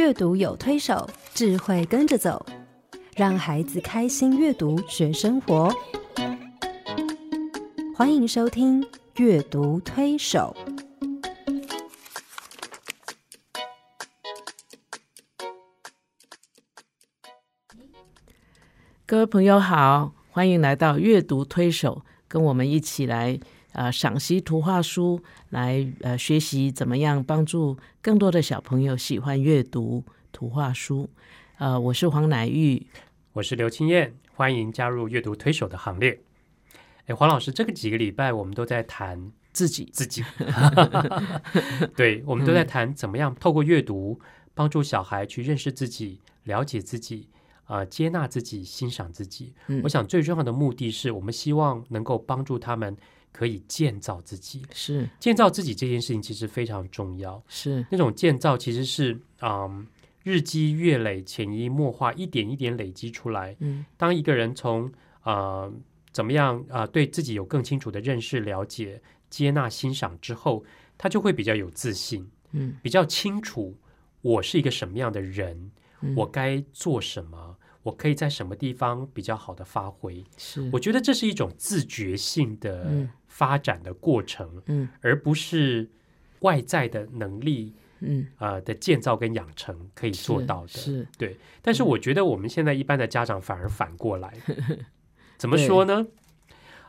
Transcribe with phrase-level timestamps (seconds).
[0.00, 2.46] 阅读有推手，智慧跟着走，
[3.14, 5.70] 让孩子开心阅读学生活。
[7.94, 8.82] 欢迎收听
[9.16, 10.56] 《阅读推手》。
[19.04, 23.38] 各位朋友好，欢迎来到阅读推手，跟我们一起来
[23.72, 31.08] 呃赏析图画书，来呃学习怎么样帮助更多的小朋友喜欢阅读图画书。
[31.58, 32.86] 呃，我是黄乃玉，
[33.32, 36.20] 我是刘青燕，欢迎加入阅读推手的行列。
[37.06, 40.24] 哎，黄老师，这个几个礼拜我们都在谈自己，自己，
[41.96, 44.18] 对，我们都在谈怎么样透过阅读
[44.54, 47.28] 帮助小孩去认识自己、了解自己。
[47.64, 49.54] 啊，接纳自己，欣赏自己。
[49.84, 52.96] 我想最重要的目的是我们希望能够帮助他们
[53.32, 54.62] 可以建造自己。
[54.72, 57.42] 是建造自己这件事情其实非常重要。
[57.48, 59.86] 是那种建造其实是嗯，
[60.22, 63.56] 日积月累、潜移默化，一点一点累积出来。
[63.60, 65.70] 嗯，当一个人从啊
[66.12, 70.64] 怎么样啊对自己有更清楚的认识、了解、接纳、欣赏之后，
[70.98, 72.28] 他就会比较有自信。
[72.52, 73.76] 嗯，比较清楚
[74.20, 75.70] 我是一个什么样的人，
[76.16, 77.49] 我该做什么。
[77.82, 80.24] 我可以在什么地方比较好的发挥？
[80.36, 85.88] 是，我觉得这是一种自觉性的发展的过程，嗯，而不是
[86.40, 91.36] 外在的能力，嗯啊的建造跟养成可以做到的，是对。
[91.62, 94.32] 但是我觉得我们现在一般的家长反而反过来，
[95.38, 96.06] 怎么说呢？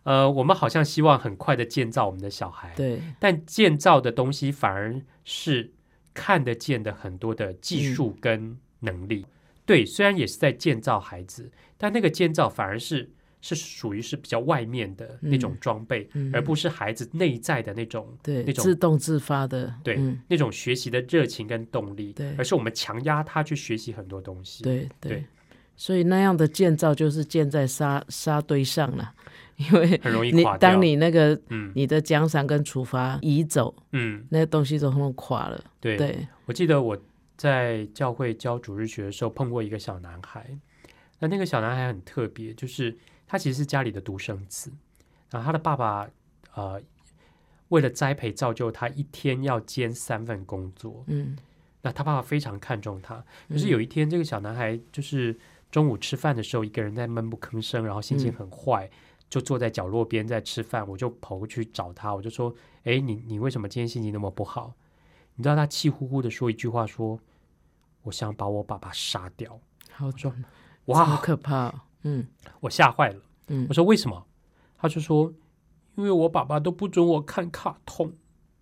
[0.04, 5.72] 呃，我们好像希望很快的建造我们的小孩，对，但建造的东西反而是
[6.14, 9.26] 看得见的很多的技术跟能力。
[9.66, 13.10] 对，虽然也是在建造孩子，但那个建造反而是
[13.42, 24.64] 是属于是比较外面的那种装备，而不是孩子内在的那种对那种自动自发的对那种学习的热情跟动力，对，而是我们强压他去学习很多东西。
[24.64, 25.24] 对对，
[25.76, 29.14] 所以那样的建造就是建在沙沙堆上了，
[29.56, 35.64] 因为很容易垮当你那个嗯你的奖赏跟处罚移走，嗯，那东西都很垮了。
[35.80, 36.98] 对，我记得我。
[37.42, 40.56] 在教会教主日学的时候，碰过一个小男孩。
[41.18, 44.72] 那那个小男孩很特别，就是他其实是家里的独生子。
[45.32, 46.08] 然后他的爸爸
[46.54, 46.80] 呃，
[47.70, 51.04] 为了栽培造就他，一天要兼三份工作。
[51.08, 51.36] 嗯，
[51.82, 53.26] 那他爸爸非常看重他。
[53.50, 55.36] 可是有一天，这个小男孩就是
[55.72, 58.88] 中午吃饭的时候，一个人在闷不吭声，然后心情很坏，
[59.32, 60.88] 就坐在角落边在吃饭。
[60.88, 62.54] 我就跑过去找他，我就说
[62.86, 64.76] ：“哎，你你为什么今天心情那么不好？”
[65.34, 67.20] 你知道他气呼呼的说一句话说。
[68.04, 69.60] 我想把我爸爸杀掉。
[69.92, 70.34] 好说，
[70.86, 71.74] 哇，好可怕！
[72.04, 72.26] 嗯，
[72.62, 73.22] 我吓坏了。
[73.48, 74.26] 嗯，我说为什么？
[74.78, 75.32] 他就说，
[75.96, 78.12] 因为我爸爸都不准我看卡通。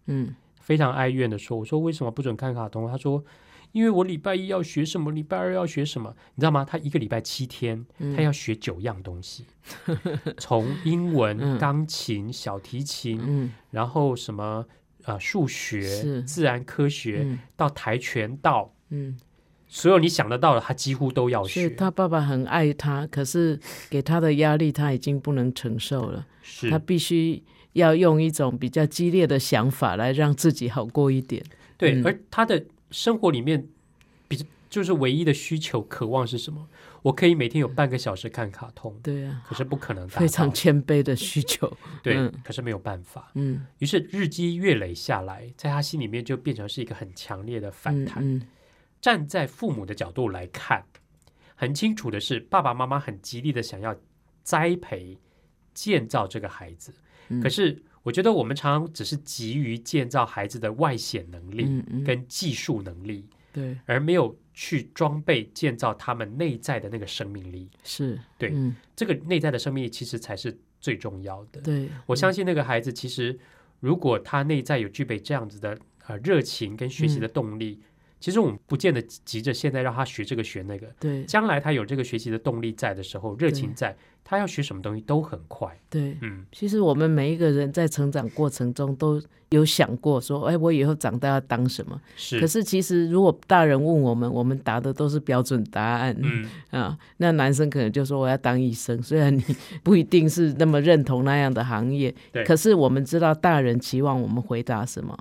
[0.07, 2.89] 嗯，非常哀怨的说，我说为什么不准看卡通？
[2.89, 3.23] 他说，
[3.72, 6.66] 因为我礼拜一要学什么，礼拜二要学什么，你知道吗？
[6.66, 7.85] 他一个礼拜七天，
[8.16, 9.45] 他要学九样东西，
[10.38, 14.66] 从英文、钢琴、小提琴，嗯，然后什么
[15.06, 19.17] 呃数学、自然科学到跆拳道，嗯。
[19.72, 21.69] 所有你想得到的，他几乎都要学。
[21.69, 23.59] 他爸爸很爱他，可是
[23.90, 26.25] 给他的压力他已经不能承受了。
[26.41, 27.44] 是，他必须
[27.74, 31.44] 要用一种比较激烈的想法来让自己好过一点。
[31.78, 33.68] 对，而他的生活里面，
[34.28, 36.68] 比就是唯一的需求、渴望是什么？
[37.03, 38.94] 我可以每天有半个小时看卡通。
[39.03, 40.09] 对啊，可是不可能。
[40.09, 41.72] 非常谦卑的需求。
[42.01, 43.31] 对，可是没有办法。
[43.36, 43.66] 嗯。
[43.78, 48.41] 于是日积月累下来，在他心里面就变成是一个很强烈的反弹。
[49.01, 50.85] 站在父母的角度来看，
[51.55, 53.95] 很清楚的是，爸爸妈妈很极力的想要
[54.43, 55.17] 栽培、
[55.73, 56.93] 建造这个孩子。
[57.41, 67.69] 可是，我觉得我们常常只是急于建造孩子的外显能力跟技术能力，对，而没有去装备建造他们内在的那个生命力。
[67.83, 68.51] 是对，
[68.95, 71.61] 这个内在的生命力其实才是最重要的。
[71.61, 73.38] 对，我相信那个孩子其实，
[73.79, 75.77] 如果他内在有具备这样子的
[76.07, 77.79] 呃热情跟学习的动力。
[78.19, 85.80] 其实我们不见得急着现在让他学这个学那个，对，将来他有这个学习的动力在的时候，热情在，他要学什么东西都很快。
[85.89, 89.21] 对，嗯，其实我们每一个人在成长过程中都
[89.51, 92.00] 有想过说，哎，我以后长大要当什么？
[92.18, 92.39] 是。
[92.42, 96.13] 可是其实如果大人问我们，我们答的都是标准答案。
[96.22, 99.44] 嗯啊，那男生可能就说我要当医生，虽然你
[99.81, 102.44] 不一定是那么认同那样的行业，对。
[102.44, 105.18] 可是我们知道大人期望我们回答什么。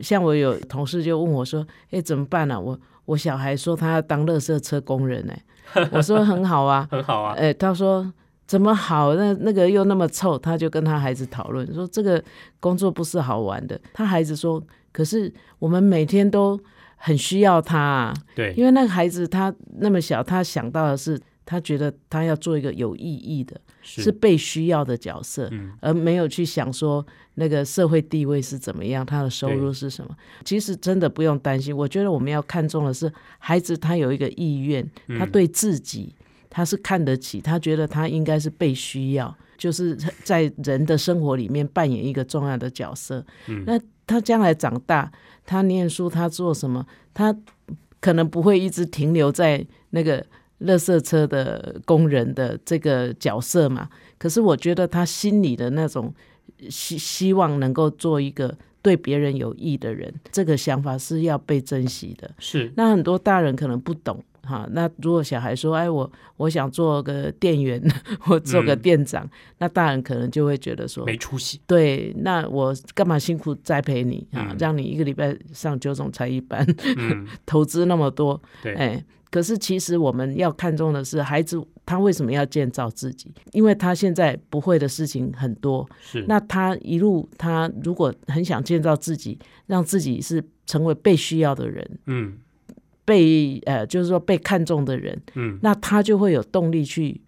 [0.00, 2.60] 像我有同事就问我说：“哎，怎么办呢？
[2.60, 5.34] 我我小孩说他要当垃圾车工人呢。
[5.92, 7.34] 我说很好啊，很好啊。
[7.36, 8.12] 哎，他说
[8.46, 9.14] 怎么好？
[9.14, 12.22] 那那个又那么臭，他就跟他孩子讨论说这个
[12.58, 13.80] 工作不是好玩的。
[13.92, 14.60] 他孩子说，
[14.92, 16.58] 可是我们每天都
[16.96, 27.06] 很需要他、啊，对，因为那个孩子他那么小，他想到的是他觉得他要做一个有意义的，是是被需要的角色，嗯而没有去想说
[27.40, 30.14] 那个社会地位是怎么样，他的收入是什么。
[30.44, 34.86] 其实真的不用担心，我觉得我们要看重的是孩子他有一个意愿，
[35.18, 36.14] 他嗯对自己
[36.50, 43.24] 他是看得起，他觉得他应该是被需要，就是在人的生活里面扮演一个重要的角色。
[43.48, 45.10] 嗯那他将来长大，
[45.46, 47.34] 他念书，他做什么，他
[48.00, 50.20] 可能不会一直停留在那个
[50.60, 53.88] 垃圾车的工人的这个角色嘛。
[54.18, 56.12] 可是我觉得他心里的那种
[56.68, 62.30] 希希望能够做一个对别人有益的人，这个想法是要被珍惜的。
[62.38, 64.68] 是那很多大人可能不懂哈。
[64.72, 67.82] 那如果小孩说：“哎，我我想做个店员，
[68.28, 69.28] 我做个嗯店长”，
[69.58, 74.48] 那大人可能就会觉得说没出息，：“对，那我干嘛辛苦栽培你啊？
[74.50, 76.66] 嗯让你一个礼拜上九种才艺班，
[76.96, 83.32] 嗯， 投资那么多，对，哎。”可是，其实我们要看重的是孩子，他为什么要建造自己？
[83.52, 89.38] 因为他现在不会的事情很多，是那他一路，他如果很想建造自己，
[89.68, 92.38] 让自己是成为被需要的人，嗯
[93.10, 97.20] 被呃，就是说被看重的人，嗯，那他就会有动力去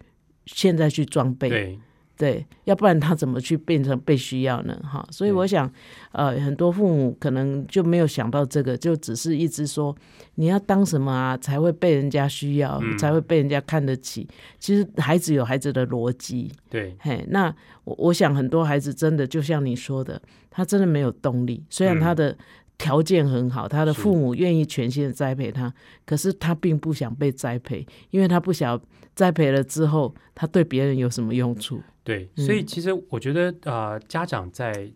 [0.45, 1.79] 现在去装备，对，
[2.15, 4.79] 对要不然他怎么去变成被需要呢？
[4.81, 5.69] 哈，所以我想，
[6.13, 9.93] 呃，很多父母可能就没有想到这个，就只是一直说
[10.35, 14.25] 你要当什么啊，才会被人家需要，嗯才会被人家看得起。
[14.59, 17.53] 其实孩子有孩子的逻辑，对，嘿，那
[17.83, 21.61] 我我想很多孩子真的就像你说的，他真的没有动力。
[21.69, 22.37] 虽然嗯他的
[22.77, 25.73] 条件很好，他的父母愿意全心的栽培他，
[26.05, 28.81] 可是他并不想被栽培，因为他不想
[29.15, 31.81] 栽培了之后，他对别人有什么用处？
[32.03, 34.91] 对，嗯所以其实我觉得，呃，家长在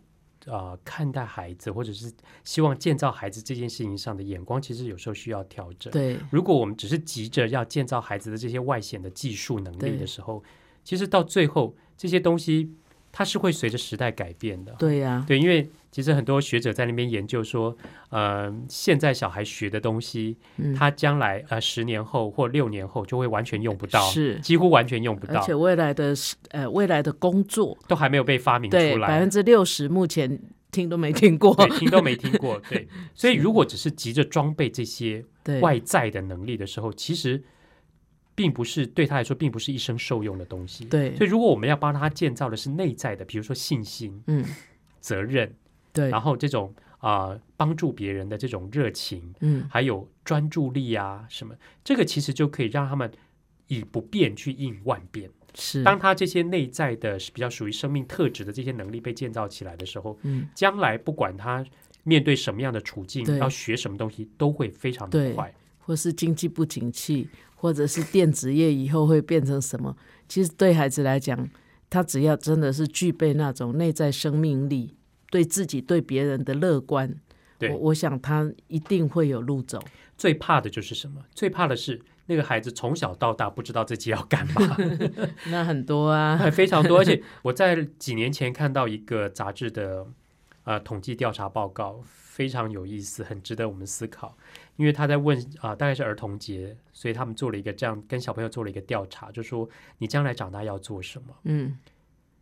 [0.46, 2.12] 呃看待孩子，或者是
[2.44, 5.92] 希望建造孩子这件事情上的眼光，其实有时候需要调整。
[5.94, 10.44] 对如果我们只是急着要建造孩子的这些外显的技术能力的时候，
[10.84, 12.74] 其实到最后这些东西
[13.12, 14.76] 它是会随着时代改变的。
[14.78, 17.76] 对呀、对，因为其实很多学者在那边研究说，
[18.10, 20.74] 呃，现在小孩学的东西，嗯。
[20.76, 24.40] 他将来呃十年后或六年后就会完全用不到，是。
[24.40, 25.40] 几乎完全用不到。
[25.40, 26.14] 而且，未来的
[26.50, 29.08] 呃未来的工作，都还没有被发明出来。
[29.08, 29.30] 百分。
[29.30, 30.40] 之六十目前
[30.72, 32.62] 听都没听过，对，听都没听过。
[32.70, 35.24] 对， 所以如果只是急着装备这些
[35.62, 37.44] 外在的能力的时候，其实
[38.38, 40.86] 并不是对他来说，并不是一生受用的东西。
[40.86, 44.46] 对所以如果我们要帮他建造的是内在的，比如说信心、嗯
[45.02, 45.52] 责任，
[45.92, 53.12] 对然后这种啊、呃帮助别人的这种热情，嗯还有专注力啊什么，这个其实就可以让他们
[53.66, 55.28] 以不变去应万变。
[55.56, 61.66] 是当他这些内在的比较属于生命特质的这些能力被建造起来的时候，嗯将来不管他
[62.04, 65.52] 面对什么样的处境，要学什么东西，都会非常的快。
[65.80, 67.30] 或是经济不景气，
[67.60, 69.98] 或者是电子业以后会变成什么？
[70.30, 71.50] 其实对孩子来讲，
[71.90, 74.96] 他只要真的是具备那种内在生命力，
[75.30, 77.14] 对自己对别人的乐观，
[77.62, 79.84] 我我想他一定会有路走。
[80.18, 81.22] 最怕的就是什么？
[81.34, 84.78] 最怕的是那个孩子从小到大不知道自己要干嘛，
[85.50, 87.00] 那很多啊， 非常多。
[87.00, 90.06] 而且我在几年前看到一个杂志的
[90.64, 94.36] 呃统计调查报告，非常有意思，很值得我们思考。
[94.78, 101.36] 因为他在问啊、大概是儿童节，所以他们做了一个这样跟小朋友做了一个调查，就说你将来长大要做什么？
[101.44, 101.78] 嗯，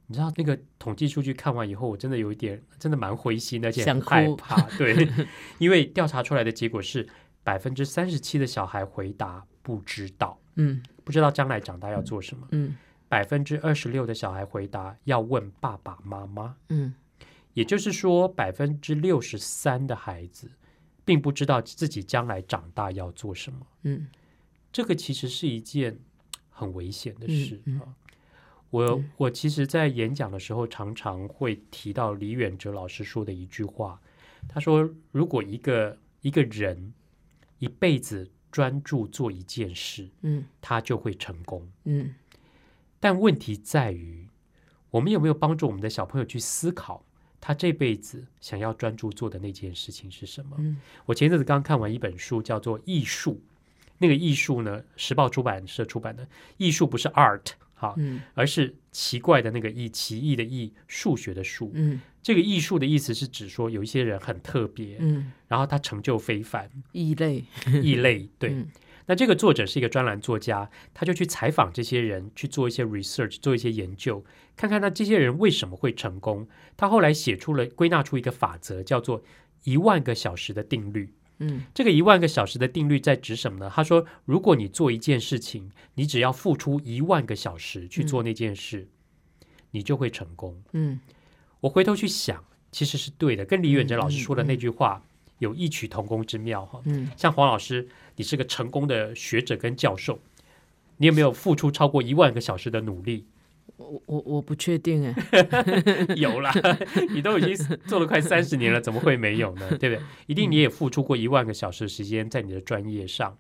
[0.08, 4.62] 你知道那个统计数据看完以后，我真的有一点真的蛮灰心的，而且很害怕。
[4.78, 5.08] 对，
[5.58, 7.08] 因为调查出来的结果是
[7.44, 12.48] 百分之三十七的小孩回答不知道，嗯不知道将来长大要做什么。
[12.52, 12.76] 嗯
[13.08, 16.96] 百分之二十六的小孩回答要问爸爸妈妈，嗯，
[17.54, 20.52] 也就是说，百分之六十三的孩子
[21.06, 23.66] 并不知道自己将来长大要做什么。
[23.84, 24.08] 嗯
[24.74, 25.98] 这个其实是一件
[26.50, 27.96] 很危险的事啊。
[28.72, 34.02] 我我其实，在演讲的时候，常常会提到李远哲老师说的一句话，
[34.50, 36.94] 他说：“如果一个一个人
[37.60, 41.72] 一辈子专注做一件事，嗯他就会成功。
[41.86, 42.14] 嗯
[43.00, 44.28] 但问题在于，
[44.90, 47.06] 我们有没有帮助我们的小朋友去思考，
[47.48, 50.56] 他这辈子想要专注做的那件事情是什么？
[50.58, 53.34] 嗯我前阵子刚看完一本书，叫做《艺术》。
[54.00, 56.28] 那个艺术呢，时报出版社出版的。
[56.58, 61.70] 艺术不是 art 哈，嗯而是奇怪的那个艺，奇异的异，数学的数。
[61.76, 67.46] 嗯这个艺术的意思是指说，有一些人很特别，嗯，然后他成就非凡，异类，
[67.84, 68.28] 异类。
[68.40, 68.68] 对，嗯
[69.08, 76.48] 那这个作者是一个专栏作家，他就去采访这些人，去做一些 research，做一些研究，看看那这些人为什么会成功。
[76.76, 79.24] 他后来写出了归纳出一个法则，叫做
[79.64, 81.14] 一万个小时的定律。
[81.40, 83.70] 嗯这个一万个小时的定律在指什么呢？
[83.74, 88.88] 他说，如果你做一件事情，你只要付出一万个小时去做那件事，
[89.72, 90.64] 你就会成功。
[90.72, 91.00] 嗯
[91.60, 95.04] 我回头去想，其实是对的，跟李远哲老师嗯说的那句话
[95.40, 96.82] 有异曲同工之妙哈。
[96.86, 100.20] 嗯，像黄老师，你是个成功的学者跟教授，
[100.98, 103.26] 你有没有付出超过一万个小时的努力？
[103.78, 105.14] 我我我不确定哎，
[106.16, 106.54] 有啦，
[107.14, 109.68] 你都已经做了快三十年了，怎么会没有呢？
[109.78, 110.02] 对不对？
[110.28, 113.38] 一定你也付出过一万个小时时间在你的专业上。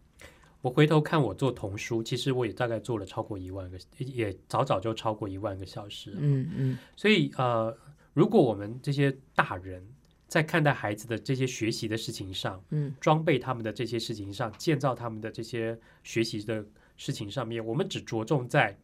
[0.62, 6.18] 我回头看我做童书，其实我也大概做了超过一万个，也早早就超过一万个小时了。
[6.20, 7.78] 嗯嗯所以呃，
[8.14, 9.88] 如果我们这些大人
[10.28, 16.66] 在看待孩子的这些学习的事情上，嗯装备他们的这些事情上，建造他们的这些学习的
[16.98, 18.78] 事情上面，我们只着重在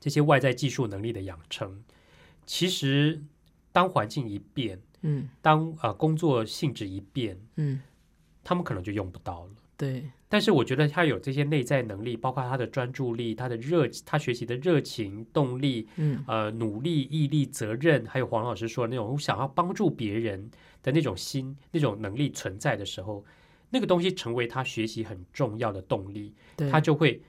[0.00, 1.84] 这些外在技术能力的养成。
[2.46, 3.22] 其实，
[3.72, 7.82] 当环境一变，嗯当呃工作性质一变，嗯，
[8.42, 9.50] 他们可能就用不到了。
[9.76, 20.50] 对，但是我觉得他有这些内在能力，包括他的专注力、他的热、他学习的热情、动力，嗯呃，努力、毅力、责任，还有黄老师说的那种想要帮助别人
[20.82, 23.24] 的那种心、那种能力存在的时候，
[23.70, 27.22] 那个东西成为他学习很重要的动力，对，他就会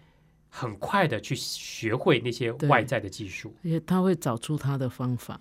[0.49, 3.53] 很快的去学会那些外在的技术。
[3.63, 5.39] 而且他会找出他的方法。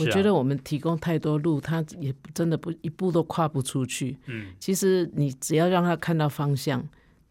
[0.00, 4.16] 我觉得我们提供太多路，他也真的不一步都跨不出去。
[4.26, 6.86] 嗯，其实你只要让他看到方向，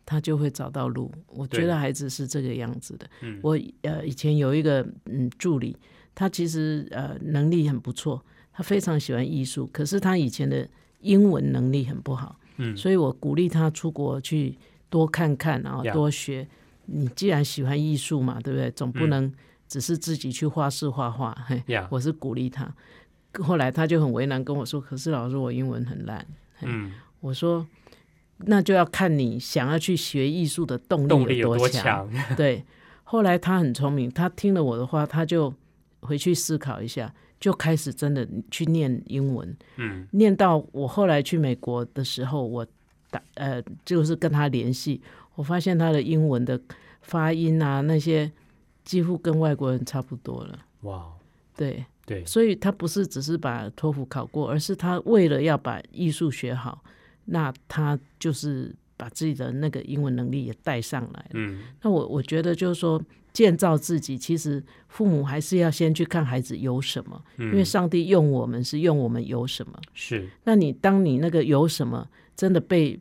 [0.05, 1.11] 他就会找到路。
[1.27, 3.09] 我觉得孩子是这个样子的。
[3.21, 5.75] 嗯我呃以前有一个嗯助理，
[6.15, 10.67] 他其实呃能力很不错，他非常喜欢艺术，可是他以前的
[11.01, 14.57] 英文能力很不好，嗯所以我鼓励他出国去
[14.89, 16.47] 多看看，然后多学。
[16.85, 18.69] 你既然喜欢艺术嘛，对不对？
[18.71, 19.33] 总不嗯能
[19.73, 21.35] 只是自己去画室画画。
[21.47, 22.71] 嘿，呀，我是鼓励他。
[23.39, 26.23] 后来他就很为难跟我说：“可是老师，我英文很烂。
[26.61, 27.65] 嗯，”我说
[28.45, 32.07] ：“那就要看你想要去学艺术的动动力有力多多强？
[32.37, 32.63] 对，
[33.03, 35.51] 后来他很聪明，他听了我的话，他就
[36.01, 39.57] 回去思考一下，就开始真的去念英文。
[39.77, 42.63] 嗯念到我后来去美国的时候，我
[43.09, 45.01] 打呃就是跟他联系，
[45.33, 46.61] 我发现他的英文的
[47.01, 48.31] 发音啊那些
[48.83, 50.59] 几乎跟外国人差不多了。
[50.81, 51.11] 哇，
[51.55, 56.83] 对，对，所以他不是只是把托福考过，而是他为了要把艺术学好，
[57.25, 61.29] 那他就是把自己的那个英文能力也带上来了。
[61.33, 69.79] 嗯那我我觉得就是说，建造自己，其实父母还是要先去看孩子有什么，嗯，因为上帝用我们是用我们有什么。
[69.93, 72.99] 是那你当你那个有什么真的被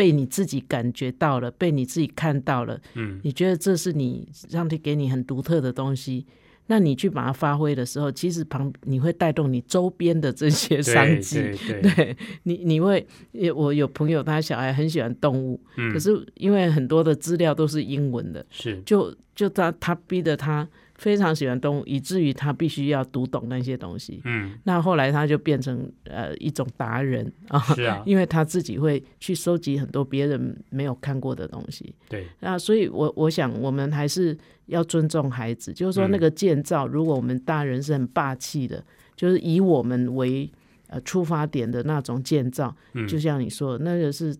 [0.00, 3.20] 被你自己感觉到了，被你自己看到了，嗯。
[3.22, 6.24] 你觉得这是你上帝给你很独特的东西，
[6.68, 11.42] 那你去把它发挥的时候，其实旁你会带动你周边的这些商机。
[11.82, 15.92] 对你，你会，也我有朋友，他小孩很喜欢动物，嗯。
[15.92, 18.80] 可是因为很多的资料都是英文的，是。
[18.86, 20.66] 就就他他逼得他
[21.00, 24.20] 非常喜欢动物，以至于他必须要读懂那些东西。
[24.24, 31.94] 嗯那后来他就变成呃一种达人啊，是啊， 因为他自己会去收集很多别人没有看过的东西。
[32.06, 38.84] 对，那所以我，我想我们还是要尊重孩子，就是说嗯那个建造，如果我们大人是很霸气的，
[39.16, 40.52] 就是以我们为
[40.88, 44.36] 呃出发点的那种建造，嗯就像你说的，那个是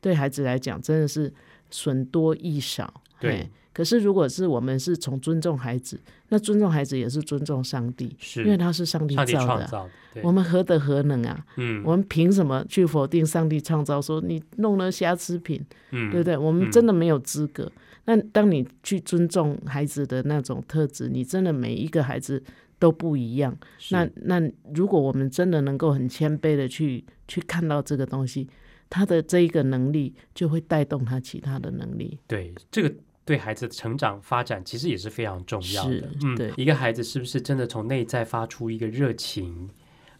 [0.00, 1.32] 对孩子来讲真的是
[1.70, 3.02] 损多益少。
[3.20, 9.44] 对嘿可是如果是我们是从尊重孩子，那尊重孩子也是尊重上帝，因为他是上帝造的啊。
[9.44, 11.44] 创造的，我，们何德何能啊？
[11.56, 14.00] 嗯我们凭什么去否定上帝创造？
[14.00, 16.38] 说你弄了瑕疵品，嗯，对不对？
[16.38, 17.70] 我们真的没有资格。
[18.04, 22.40] 那当你去尊重孩子的那种特质，你真的每一个孩子
[22.78, 23.56] 都不一样。
[23.90, 24.40] 那那
[24.74, 28.48] 如果我们真的能够很谦卑的去去看到这个东西，
[28.90, 32.18] 他的这一个能力就会带动他其他的能力。
[32.28, 36.10] 对这个对孩子的成长发展其实也是非常重要的。
[36.22, 39.70] 嗯，对一个孩子是不是真的从内在发出一个热情，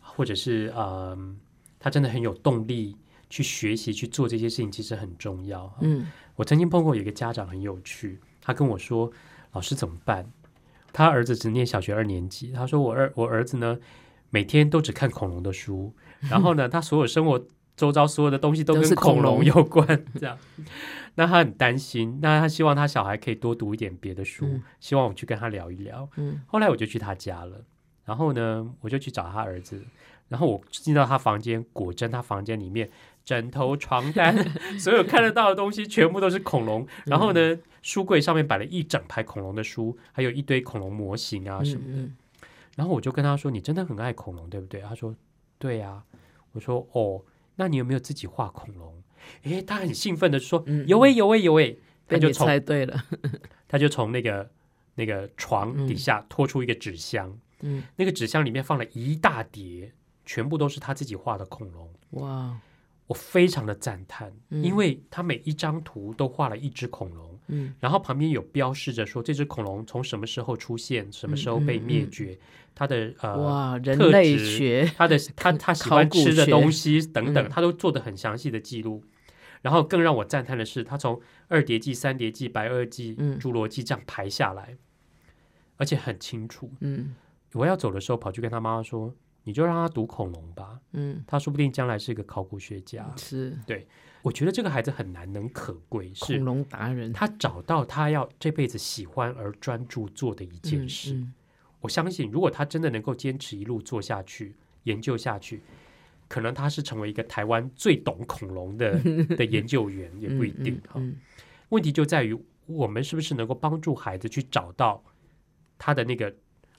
[0.01, 1.17] 或者是呃，
[1.79, 2.97] 他真的很有动力
[3.29, 5.77] 去学习去做这些事情，其实很重要。
[5.81, 6.07] 嗯
[6.37, 9.13] 我曾经碰过有一个家长很有趣，他跟我说
[9.53, 10.33] ：“老师怎么办？
[10.93, 13.79] 他儿子只念小学二年级，他说我儿我儿子呢，
[14.31, 15.95] 每天都只看恐龙的书，
[16.31, 17.47] 然后呢，他所有生活
[17.77, 19.87] 周遭所有的东西都都跟恐龙有关，
[20.19, 20.39] 这样。
[21.17, 26.09] 那他很担心，那他希望他小孩可以多读一点别的书，嗯希望我去跟他聊一聊。
[26.17, 27.65] 嗯后来我就去他家了，
[28.05, 29.81] 然后呢，我就去找他儿子，
[30.29, 32.91] 然后我进到他房间，果真他房间里面
[33.25, 34.37] 枕头、床单，
[34.79, 36.87] 所有看得到的东西全部都是恐龙。
[37.07, 41.83] 然后呢，书柜上面摆了一整排恐龙的书，还有一堆恐龙模型啊什么。
[41.87, 42.17] 嗯
[42.77, 45.15] 然后我就跟他说：“你真的很爱恐龙，对不对？”他说
[45.61, 46.03] ：“对呀、
[46.51, 47.23] 我说：“哦，
[47.57, 49.03] 那你有没有自己画恐龙？”
[49.45, 53.05] 诶，他很兴奋的说：“嗯有诶、有诶、有诶、他就从猜对了，
[53.67, 54.51] 他就从那个
[54.97, 59.93] 那个床底下拖出一个纸箱，嗯，那个纸箱里面放了一大叠，
[60.27, 61.91] 全部都是他自己画的恐龙。
[62.11, 62.59] 哇，
[63.07, 64.63] 我非常的赞叹，嗯。
[64.63, 67.75] 因为他每一张图都画了一只恐龙，嗯。
[67.81, 72.39] 然后旁边有标示着说这只恐龙从什么时候出现，什么时候被灭绝，
[72.75, 77.49] 它的呃嗯哇，人特类质学，它的 它它喜欢吃的东西等等，嗯。
[77.51, 79.05] 它都做的很详细的记录。
[79.63, 83.39] 然后更让我赞叹的是，它从二叠纪、三叠纪、白垩纪、嗯。
[83.39, 84.77] 侏罗纪这样排下来，
[85.77, 86.71] 而且很清楚。
[86.81, 87.15] 嗯。
[87.55, 93.11] 我要走的时候，跑去跟他妈妈说：“你就让他读恐龙吧，嗯，他说不定将来是一个考古学家。
[93.17, 93.87] 是对
[94.23, 101.15] 我觉得这个孩子很难能可贵，是恐龙达人他找到他要这辈子喜欢而专注做的一件事。
[101.15, 101.33] 嗯
[101.81, 105.61] 我相信，如果他真的能够坚持一路做下去、研究下去，
[106.29, 108.99] 可能他是成为一个台湾最懂恐龙的
[109.37, 110.95] 的研究员，也不一定哈。
[110.97, 111.15] 嗯
[111.69, 112.35] 问题就在于
[112.65, 115.05] 我们是不是能够帮助孩子去找到
[115.77, 116.35] 他的那个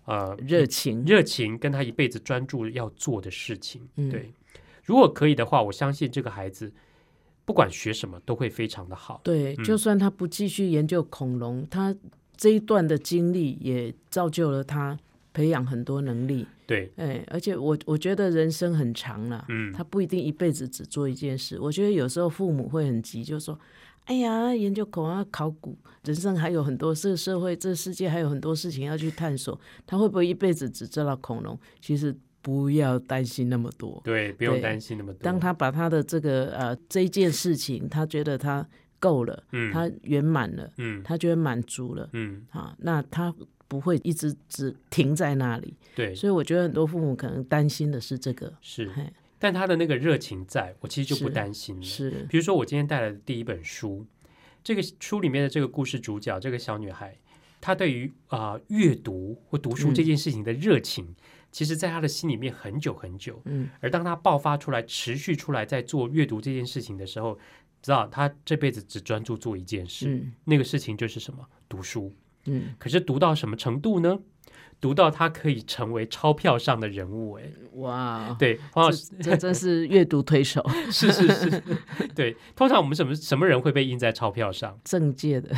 [0.06, 3.82] 呃嗯热情，热情，跟他一辈子专注要做的事情。
[3.98, 4.32] 嗯对，
[4.84, 6.72] 如果可以的话，我相信这个孩子
[7.44, 9.22] 不管学什么都会非常的好。
[9.24, 11.96] 对，嗯就算他不继续研究恐龙，他
[12.38, 14.98] 这一段的经历也造就了他
[15.34, 16.46] 培养很多能力。
[16.68, 21.60] 对，哎，而且我我觉得人生很长了，嗯他不一定一辈子只做一件事。
[21.60, 23.58] 我觉得有时候父母会很急，就说
[24.06, 29.60] ：“哎呀，研究恐龙、啊考古，人生还有很多，这个社会、这个世界还有很多事情要去探索。
[29.86, 31.60] 他会不会一辈子只知道恐龙？
[31.82, 34.00] 其实不要担心那么多。
[34.04, 35.20] 对，不用担心那么多。
[35.24, 38.68] 当他把他的这个呃这一件事情，他觉得他
[39.00, 43.34] 够了，嗯他圆满了，嗯他觉得满足了嗯，啊，那他
[43.68, 45.76] 不会一直只停在那里。
[45.96, 49.12] 对，所以我觉得很多父母可能担心的是这个，是嘿，
[49.46, 51.84] 但他的那个热情在，我其实就不担心了。
[51.84, 54.04] 是比如说，我今天带来的第一本书，
[54.64, 57.16] 这个书里面的这个故事主角，这个小女孩，
[57.62, 61.16] 她对于啊、阅读或读书嗯这件事情的热情，
[61.52, 63.40] 其实在她的心里面很久很久。
[63.46, 67.38] 嗯而当她爆发出来、持续出来，在做阅读这件事情的时候，
[67.84, 71.48] 知道她这辈子只专注做一件事，嗯那个事情就是什么？
[71.70, 72.12] 读书。
[72.46, 74.20] 嗯，可是读到什么程度呢？
[74.86, 77.44] 读到他可以成为钞票上的人物、哎，
[77.78, 81.64] 哇，对，黄老师这这真是阅读推手， 是是是，
[82.14, 82.38] 对。
[82.56, 84.80] 通常我们什么什么人会被印在钞票上？
[84.84, 85.50] 政界的，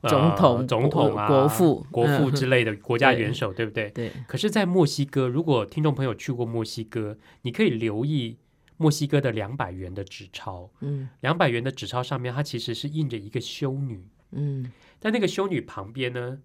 [0.00, 3.88] 呃总统总统啊、国父国父嗯之类的国家元首，对不对？
[3.90, 8.36] 对，可是，在墨西哥，如果听众朋友去过墨西哥，你可以留意
[8.78, 10.68] 墨西哥的两百元的纸钞。
[10.80, 16.38] 嗯两百元的纸钞上面，它其实是印着一个修女，嗯但那个修女旁边呢，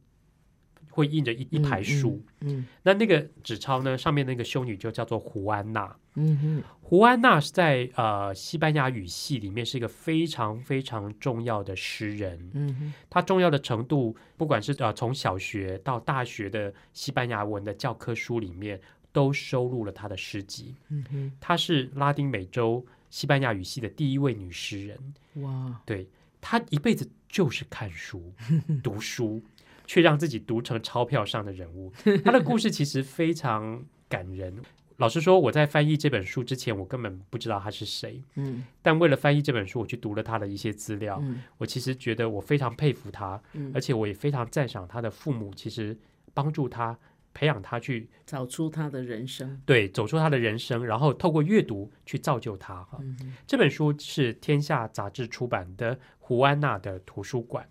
[0.97, 2.19] 会印着一一排书。
[2.41, 5.95] 嗯那那个纸钞呢，上面那个修女就叫做胡安娜。
[6.15, 12.49] 嗯哼胡安娜是在呃西班牙语系里面是一个非常非常重要的诗人。
[12.53, 18.81] 嗯它重要的程度，不管是呃从小学到大学的西班牙文的教科书里面，
[19.11, 20.73] 都收录了她的诗集。
[20.89, 24.97] 嗯哼她是拉丁美洲西班牙语系的第一位女诗人。
[25.35, 26.07] 哇，对
[26.41, 28.33] 她一辈子就是看书、
[28.81, 29.39] 读书，
[29.87, 31.91] 却让自己读成钞票上的人物。
[32.23, 34.55] 他的故事其实非常感人。
[34.97, 38.21] 老实说，我在翻译这本书之前，我根本不知道他是谁。
[38.35, 41.19] 嗯但为了翻译这本书，我去读了他的一些资料。
[41.21, 45.95] 嗯我其实觉得我非常佩服他，嗯而且我也非常赞赏他的父母，其实
[46.33, 46.97] 帮助他
[47.31, 52.83] 培养他去找出他的人生，对走出他的人生，然后透过阅读去造就他。
[52.85, 57.63] 哈、嗯这本书是天下杂志出版的《胡安娜的图书馆》。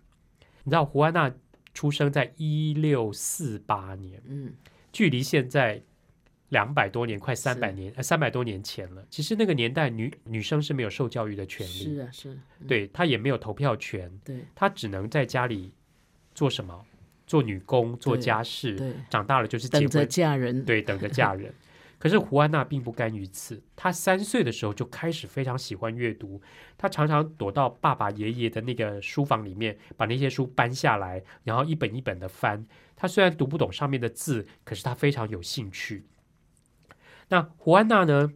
[0.63, 1.33] 你知道胡安娜
[1.77, 4.51] 出生在一六四八年，嗯。
[4.91, 5.83] 距离现在
[6.49, 9.05] 两百多年，快三是百年，呃，三百多年前了。
[9.11, 12.67] 其实那个年代女女生是没有受教育的权利，是啊是，嗯。
[12.67, 14.43] 对她也没有投票权，对。
[14.55, 15.71] 她只能在家里
[16.35, 16.83] 做什么？
[17.27, 18.75] 做女工，做家事。
[18.77, 21.53] 对，长大了就是结等着婚，嫁人，对，等着嫁人。
[21.99, 26.41] 可是胡安娜并不甘于此，她三岁的时候就开始非常喜欢阅读，
[26.77, 32.67] 她常常躲到爸爸、爷爷的那个书房里面，把那些书搬下来，然后一本一本的翻。
[32.95, 36.05] 她虽然读不懂上面的字，可是她非常有兴趣。
[37.29, 38.33] 那胡安娜呢？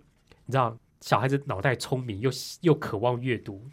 [0.46, 2.30] 你知道，小孩子脑袋聪明，又
[2.62, 3.68] 又渴望阅读，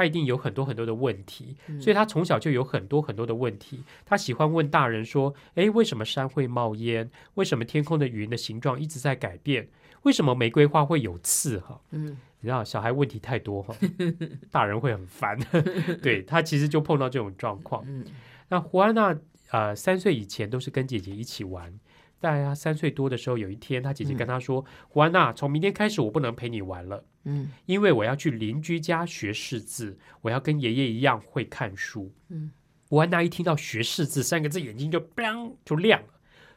[0.00, 3.82] 他一定有很多很多的问题，所以他从小就有很多很多的问题。
[4.06, 7.10] 他喜欢问大人说：“诶，为什么山会冒烟？
[7.34, 9.68] 为什么天空的云的形状一直在改变？
[10.04, 13.76] 为什么玫瑰花会有刺？”哈，嗯你知道，小孩问题太多哈，
[14.50, 15.38] 大人会很烦。
[16.00, 17.84] 对他其实就碰到这种状况。
[17.86, 18.02] 嗯
[18.48, 19.14] 那胡安娜
[19.50, 21.78] 呃三岁以前都是跟姐姐一起玩，
[22.20, 32.50] 在他三岁多的时候，有一天，他姐姐跟他说：“胡安娜，从明天开始，我不能陪你玩了，嗯因为我要去邻居家学识字，我要跟爷爷一样会看书。”嗯，
[32.88, 36.08] 胡安娜一听到“学识字”三个字，眼睛就 biang 就亮了，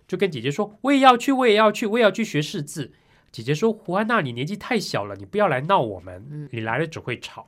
[0.06, 2.92] 就跟姐姐说：“我也要去，我也要去，我也要去学识字。”
[3.32, 7.48] 姐姐说：“胡安娜，你年纪太小了，你不要来闹我们，你来了只会吵。”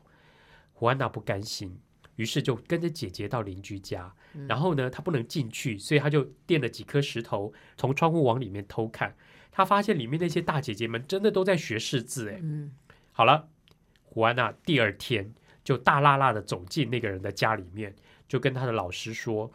[0.74, 1.78] 胡安娜不甘心，
[2.16, 4.14] 于是就跟着姐姐到邻居家。
[4.48, 9.16] 然后呢，她不能进去，所以她就垫了几颗石头，从窗户往里面偷看。
[9.52, 12.30] 她发现里面那些大姐姐们真的都在学识字。
[12.30, 12.72] 哎，嗯
[13.12, 13.48] 好了，
[14.04, 17.96] 胡安娜第二天就大辣辣的走进那个人的家里面，
[18.28, 19.52] 就跟他的老师说：“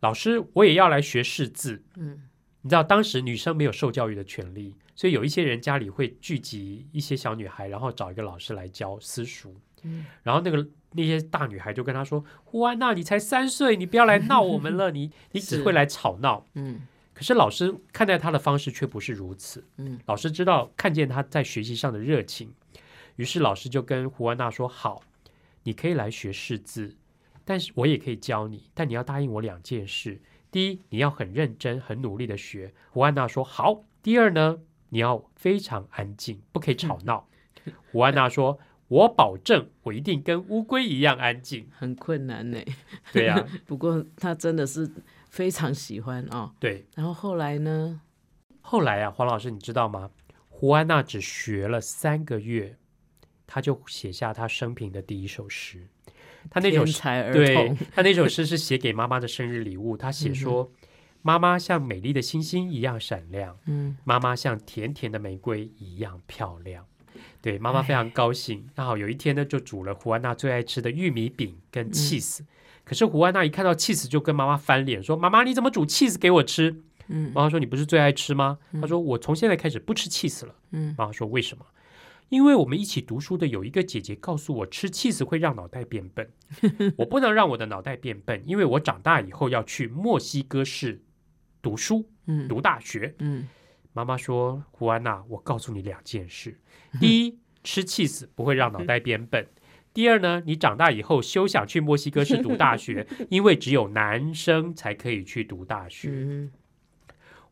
[0.00, 2.28] 老师，我也要来学识字。”嗯
[2.64, 9.56] 你知道当时女生没有受教育的权利，所以有一些人家里会聚集一些小女孩，然后找一个老师来教私塾。
[9.82, 16.44] 嗯然后那个那些大女孩就跟他说：“胡安娜，你才三岁，你不要来闹我们了， 你你只会来吵闹。
[16.54, 16.82] 嗯”
[17.14, 19.64] 可是老师看待他的方式却不是如此。
[19.76, 22.52] 嗯老师知道看见他在学习上的热情，
[23.16, 25.02] 于是老师就跟胡安娜说：“好，
[25.64, 26.96] 你可以来学识字，
[27.44, 30.20] 但是我也可以教你，但你要答应我两件事。
[30.50, 37.28] 第一，你要很认真、很努力的学。”胡安娜说：“好。”第二呢，你要非常安静，不可以吵闹。
[37.92, 38.58] 胡安娜说
[38.92, 41.66] ：“我保证，我一定跟乌龟一样安静。
[41.70, 42.58] 很困难呢。”
[43.10, 44.90] 对呀、不过他真的是
[45.30, 46.52] 非常喜欢哦。
[46.60, 46.84] 对。
[46.94, 48.02] 然后后来呢？
[48.60, 50.10] 后来啊，黄老师，你知道吗？
[50.48, 52.76] 胡安娜只学了三个月，
[53.46, 55.88] 他就写下他生平的第一首诗。
[56.50, 57.00] 他那首诗，
[57.32, 59.96] 对童，她那首诗是写给妈妈的生日礼物。
[59.96, 60.70] 他写说
[61.22, 66.84] ：“妈妈像美丽的星星一样闪亮，嗯妈妈像甜甜的玫瑰一样漂亮。”
[67.40, 68.68] 对，妈妈非常高兴。
[68.74, 72.40] 那好，有一天呢，就煮了胡安娜最爱吃的玉米饼跟 cheese。
[72.84, 81.66] 可是胡安娜一看到 cheese 就跟妈妈翻脸说：“妈妈，你怎么煮 cheese 给我吃？”嗯妈妈说：“你不是最爱吃吗？”她说：“我从现在开始不吃 cheese 了。”嗯妈妈说：“为什么？”
[82.30, 86.30] 因为我们一起读书的有一个姐姐告诉我，吃 cheese 会让脑袋变笨。
[86.96, 91.02] 我不能让我的脑袋变笨，因为我长大以后要去墨西哥市
[91.60, 93.14] 读书，嗯读大学。
[93.18, 93.46] 嗯
[93.92, 96.58] 妈妈说：“胡安娜，我告诉你两件事：
[96.98, 99.44] 第一，吃 cheese 不会让脑袋变笨；
[99.92, 106.52] 第二呢，你长大以后休想去墨西哥市读大学， 因为只有男生才可以去读大学。”嗯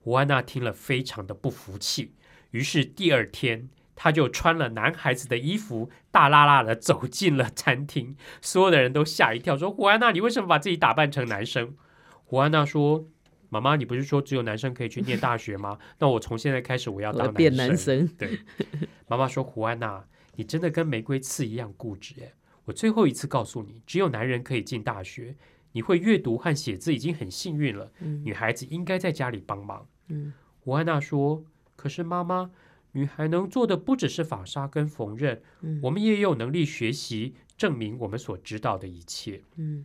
[0.03, 2.14] 胡安娜听了非常的不服气，
[2.53, 8.16] 于是第二天她就穿了男孩子的衣服，大拉拉的走进了餐厅。
[8.40, 11.76] 所有的人都吓一跳，说：“胡安娜，你为什么把自己打扮成男生？”
[12.24, 13.05] 胡安娜说
[13.51, 15.79] ：“妈妈，你不是说只有男生可以去念大学吗？
[15.99, 18.09] 那我从现在开始我要当变男男生。
[18.17, 18.39] 对，
[19.09, 20.05] 妈妈说：“胡安娜，
[20.37, 22.33] 你真的跟玫瑰刺一样固执耶！
[22.65, 25.35] 我最后一次告诉你，只有男人可以进大学。
[25.73, 32.51] 你会阅读和写字已经很幸运了，嗯女孩子应该在家里帮忙。”嗯胡安娜说：“可是妈妈，
[32.93, 39.85] 女孩能做的不只是纺纱跟缝纫，嗯我们也有能力学习，证明我们所知道的一切。”嗯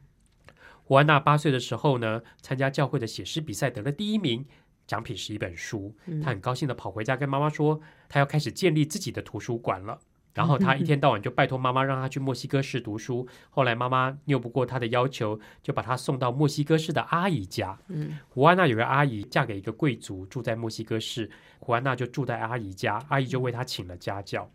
[0.88, 4.46] 胡安娜八岁的时候呢，参加教会的写诗比赛得了第一名，
[4.86, 5.96] 奖品是一本书。
[6.06, 10.00] 嗯她很高兴的跑回家跟妈妈说，她要开始建立自己的图书馆了。
[10.36, 13.28] 然后她一天到晚就拜托妈妈让她去墨西哥市读书。
[13.50, 17.80] 后来妈妈拗不过她的要求，就把她送到墨西哥市的阿姨家。
[17.88, 24.48] 嗯胡安娜有个阿姨嫁给一个贵族，住在墨西哥市，胡安娜就住在阿姨家，阿姨就为她请了家教。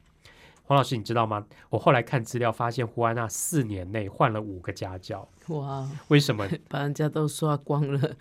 [0.71, 1.45] 黄老师，你知道吗？
[1.69, 6.49] 我后来看资料发现，胡安娜四年内换了五个家教，哇，为什么？
[6.71, 8.15] 把人家都刷光了。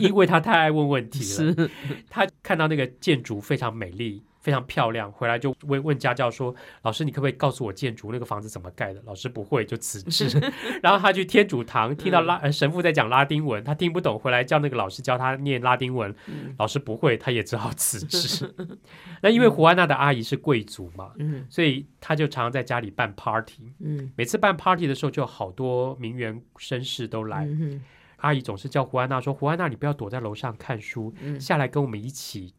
[0.00, 1.54] 因为她太爱问问题了。
[1.54, 1.70] 是，
[2.10, 6.54] 她看到那个建筑非常美丽，非常漂亮，回来就问问家教说
[6.84, 10.38] ：“老师，你可不可以告诉我建筑那个房子怎么盖的？”老师不会，就辞职。
[10.82, 18.54] 然后他去天主堂，听到拉、呃神父在讲拉丁文，他听不懂，回来叫那个老师教他念拉丁文，嗯老师不会，他也只好辞职。
[19.22, 23.72] 那因为胡安娜的阿姨是贵族嘛，嗯所以他就常常在家里办 party。
[23.80, 27.46] 嗯每次办 party 的时候，就好多名媛绅士都来。
[27.46, 27.82] 嗯
[28.18, 32.54] 阿姨总是叫胡安娜说：“胡安娜，你不要躲在楼上看书，嗯下来跟我们一起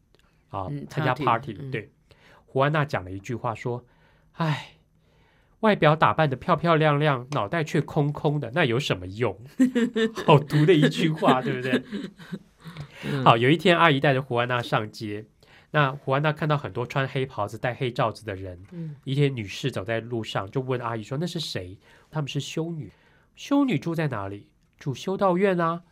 [0.48, 1.14] 啊、嗯参加。
[1.14, 1.90] 嗯对，
[2.44, 3.84] 胡安娜讲了一句话说
[4.34, 4.76] ：“哎，
[5.60, 9.38] 外表打扮的漂漂亮亮，脑袋却空空的，那有什么用？”
[10.26, 11.82] 好毒的一句话，对不对？
[13.04, 15.26] 嗯好，有一天阿姨带着胡安娜上街，
[15.70, 21.78] 那胡安娜看到很多穿黑袍子、戴黑罩子的人，嗯一些女士走在路上，就问阿姨说：“那是谁？”
[22.10, 22.90] 他们是修女。
[23.34, 24.48] 修女住在哪里？
[24.78, 25.82] 住修道院啊。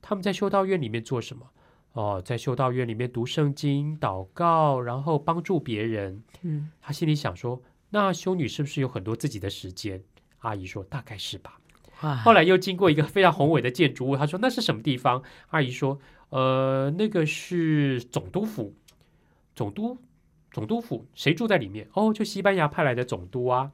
[0.00, 1.50] 他们在修道院里面做什么？
[1.92, 6.22] 哦，在修道院里面读圣经、祷告，然后帮助别人。
[6.40, 10.02] 嗯他心里想说：“那修女是不是有很多自己的时间？”
[10.40, 11.60] 阿姨说：“大概是吧。”
[12.00, 16.00] 哇，后来又经过一个非常宏伟的建筑物，他说：“那是什么地方？”阿姨说
[16.30, 18.74] ：“呃，那个是总督府，
[19.54, 19.98] 总督
[20.50, 21.88] 总督府谁住在里面？
[21.92, 23.72] 哦，就西班牙派来的总督啊。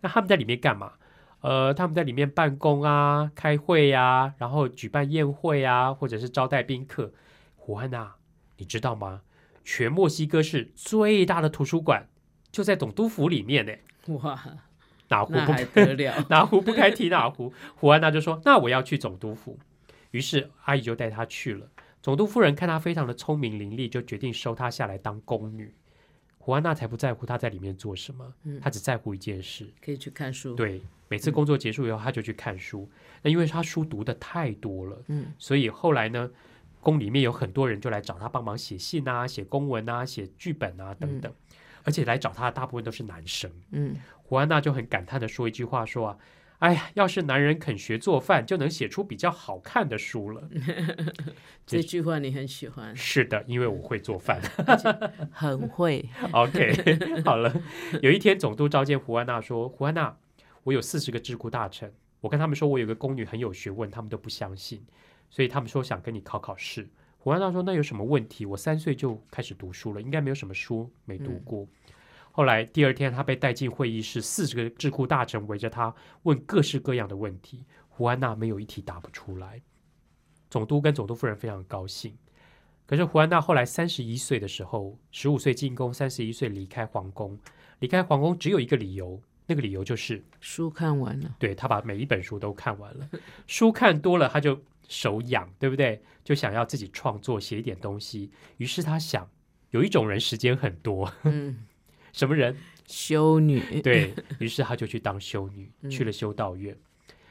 [0.00, 0.94] 那他们在里面干嘛？
[1.42, 7.12] 呃，他们在里面办公啊、开会呀、然后举办宴会啊，或者是招待宾客。
[7.56, 8.14] 胡安娜，
[8.56, 9.20] 你知道吗？
[9.64, 12.08] 全墨西哥市最大的图书馆
[12.50, 13.72] 就在总督府里面呢。
[14.18, 14.40] 哇，
[15.08, 16.26] 哪壶不开得了？
[16.30, 17.52] 哪壶不开提哪壶。
[17.76, 19.58] 胡安娜就说：“那我要去总督府。”
[20.10, 21.68] 于是阿姨就带她去了。
[22.02, 25.72] 总督夫人看她非常的聪明伶俐，就决定收她下来当宫女。
[26.44, 29.68] 胡安娜才不在乎她在里面做什么，嗯她只在乎一件事。
[29.80, 32.90] 可以去看书。，对，每次工作结束以后，她就去看书。
[33.22, 36.28] 那因为她书读的太多了，嗯所以后来呢，
[36.80, 41.32] 宫里面有很多人就来找她帮忙写信啊、写公文啊、写剧本啊等等。
[41.84, 43.50] 而且来找她的大部分都是男生。
[43.70, 46.18] 嗯，胡安娜就很感叹的说一句话说啊，
[46.62, 50.48] 哎呀，要是男人肯学做饭，就能写出比较好看的书了。
[51.66, 54.40] 这句话你很喜欢，是的，因为我会做饭。
[55.32, 56.08] 很会。
[56.30, 57.52] OK，好了。
[58.00, 60.16] 有一天，总督召见胡安娜说：“胡安娜，
[60.62, 64.84] 我有四十个智库大臣，我跟他们说我有个宫女很有学问，他们都不相信，
[65.30, 68.46] 所以他们说想跟你考考试。”胡安娜说：“那有什么问题？
[68.46, 71.66] 我三岁就开始读书了，应该没有什么书没读过。
[72.32, 79.60] 后来第二天，他被带进会议室，四十个智库大臣围着他问各式各样的问题，胡安娜没有一题答不出来。
[80.50, 82.16] 总督跟总督夫人非常高兴。
[82.86, 87.38] 可是胡安娜后来三十一岁的时候，十五岁进宫，三十一岁离开皇宫。
[87.78, 93.08] 离开皇宫只有一个理由，那个理由就是书看完了，对他把每一本书都看完了，
[93.46, 96.02] 书看多了他就手痒，对不对？
[96.22, 98.30] 就想要自己创作写一点东西。
[98.58, 99.28] 于是他想，
[99.70, 101.66] 有一种人时间很多，嗯，
[102.12, 102.56] 什么人？
[102.86, 106.76] 修女，对于是他就去当修女，去了修道院。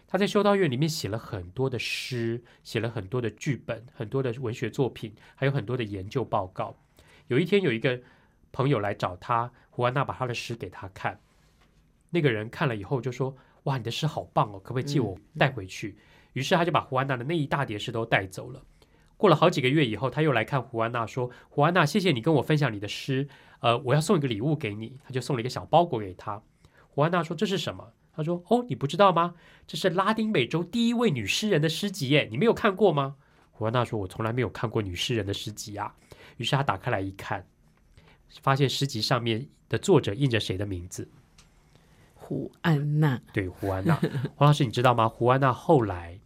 [0.08, 6.76] 他在修道院里面写了很多的诗，写了很多的剧本，很多的文学作品，还有很多的研究报告。
[7.28, 8.02] 有一天，有一个
[8.52, 11.20] 朋友来找他，胡安娜把他的诗给他看。
[12.10, 15.96] 那个人看了以后就说：“哇，你的诗好棒哦，可不可以借我带回去？”
[16.34, 18.62] 于是他就把胡安娜的那一大叠诗都带走了。
[19.22, 23.28] 过了好几个月以后，他又来看胡安娜，说：“胡安娜，谢谢你跟我分享你的诗，
[23.60, 26.42] 呃，我要送一个礼物给你。”他就送了一个小包裹给他。
[26.90, 29.36] 胡安娜说：“这是什么？”他说：“哦，你不知道吗？
[29.68, 33.16] 这是拉丁美洲第一位女诗人的诗集耶，你没有看过吗？”
[33.54, 35.94] 胡安娜说：“我从来没有看过女诗人的诗集啊。”
[36.38, 37.46] 于是他打开来一看，
[38.42, 41.08] 发现诗集上面的作者印着谁的名字？
[42.16, 43.94] 胡安娜，对，胡安娜。
[44.36, 45.08] 黄老师，你知道吗？
[45.08, 46.20] 胡安娜后来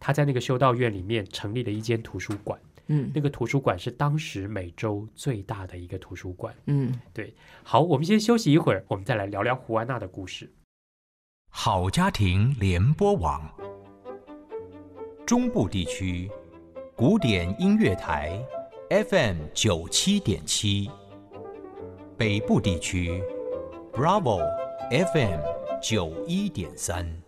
[0.00, 6.54] 她在那个修道院里面成立了一间图书馆，嗯那个图书馆是当时美洲最大的一个图书馆。
[6.66, 10.52] 嗯，对好，我们先休息一会儿，我们再来聊聊胡安娜的故事。
[11.50, 13.50] 好家庭联播网，
[15.26, 16.30] 中部地区
[16.94, 18.38] 古典音乐台
[18.90, 20.90] FM 九七点七，
[22.16, 23.22] 北部地区
[23.92, 24.40] Bravo
[24.90, 25.40] FM
[25.82, 27.27] 九一点三。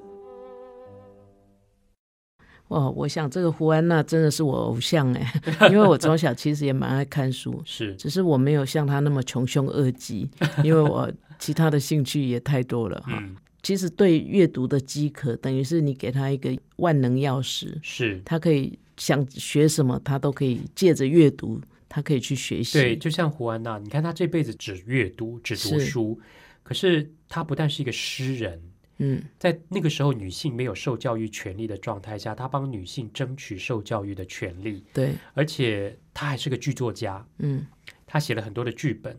[2.71, 5.33] 哇，我想这个胡安娜真的是我偶像哎，
[5.71, 10.29] 因为我从小其实也蛮爱看书， 是只是我没有像他那么穷凶恶极，
[10.65, 13.19] 因为我其他的兴趣也太多了哈。
[13.21, 22.79] 嗯，其实对阅读的饥渴，等于是你给他一个万能钥匙，是他可以想学什么，他都可以借着阅读，他可以去学习。
[22.79, 26.21] 对，就像胡安娜，你看她这辈子只阅读，只读是书，
[26.63, 28.61] 可是她不但是一个诗人，
[29.01, 37.67] 嗯，在那个时候女性没有受教育权利的状态下，她帮女性争取受教育的权利，对，而且她还是个剧作家，嗯。
[38.07, 39.17] 她写了很多的剧本。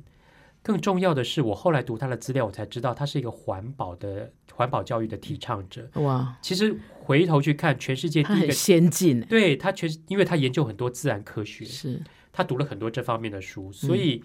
[0.61, 5.89] 更重要的是，我后来读她的资料，我才知道她是一个环保的环保教育的提倡者。
[5.95, 11.99] 哇，其实回头去看，全世界第一个，先进，对她全，因为她研究很多自然科学，是。
[12.33, 13.41] 他读了很多这方面的嗯。
[13.41, 14.23] 书，所以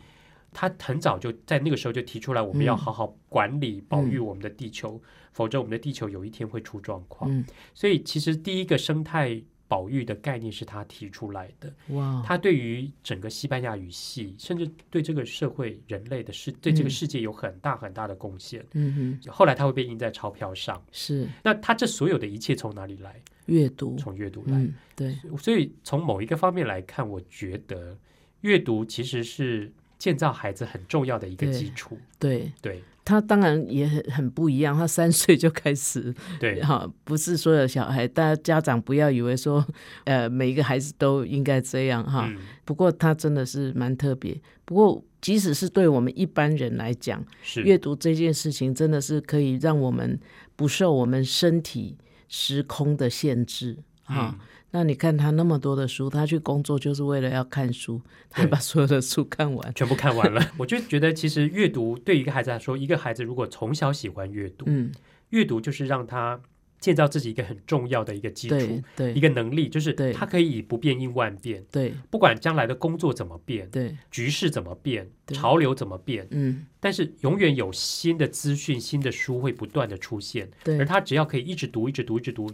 [0.52, 5.00] 他很早就在那个时候就提出来，我们要嗯好好管理、保育我们的地球，
[5.32, 7.30] 否则我们的地球有一天会出状况。
[7.30, 11.72] 嗯所以其实第一个生态保育的概念是他提出来的。
[11.88, 18.64] 哇，他对于整个西班牙语系，甚至对这个社会、人类的世，对这个嗯世界有很大很大的贡献。
[18.74, 20.80] 嗯哼，后来他会被印在钞票上。
[20.92, 23.20] 是那他这所有的一切从哪里来？
[23.46, 24.56] 阅读，从阅读来。
[24.56, 27.98] 嗯，对，所以从某一个方面来看，我觉得
[28.42, 29.72] 阅读其实是
[30.06, 31.98] 建造孩子很重要的一个基础。
[32.20, 32.52] 对。
[32.62, 39.64] 对他当然也很很不一样，他三岁就开始，对哈，不是所有小孩，大家家长不要以为说，
[40.02, 42.26] 呃，每一个孩子都应该这样哈。
[42.28, 44.36] 嗯，不过他真的是蛮特别。
[44.64, 50.18] 不过即使是对我们一般人来讲，是阅读这件事情真的是可以让我们
[50.56, 51.96] 不受我们身体
[52.28, 54.34] 时空的限制哈。
[54.36, 59.74] 嗯那你看他那么多的书，他去工作就是为了要看书，他把所有的书看完。
[59.74, 60.50] 全部看完了。
[60.58, 64.92] 我就觉得，其实阅读对于一个孩子来说，一个孩子如果从小喜欢阅读，嗯，
[65.30, 66.38] 阅读就是让他
[66.78, 82.46] 建造自己一个很重要的一个基础，对一个能力，就是他可以以不变应万变，对不管将来的工作怎么变，对，局势怎么变，对潮流怎么变，嗯，但是永远有新的资讯、新的书会不断的出现，对而他只要可以一直读、一直读、一直读，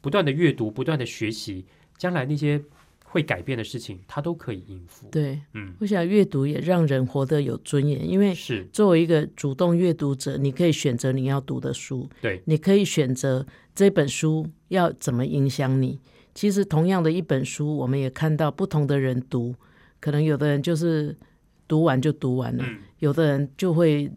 [0.00, 1.64] 不断的阅读、不断的学习，
[1.96, 2.60] 将来那些
[3.04, 5.08] 会改变的事情，他都可以应付。
[5.10, 5.40] 对。
[5.54, 15.98] 嗯，我想阅读也让人活得有尊严，因为是作为一个主动阅读者，你可以选择你要读的书，对，你可以选择这本书要怎么影响你。
[16.34, 19.54] 其实同样的一本书，我们也看到不同的人读，
[19.98, 21.16] 可能有的人就是
[21.66, 24.08] 读完就读完了，嗯，有的人就会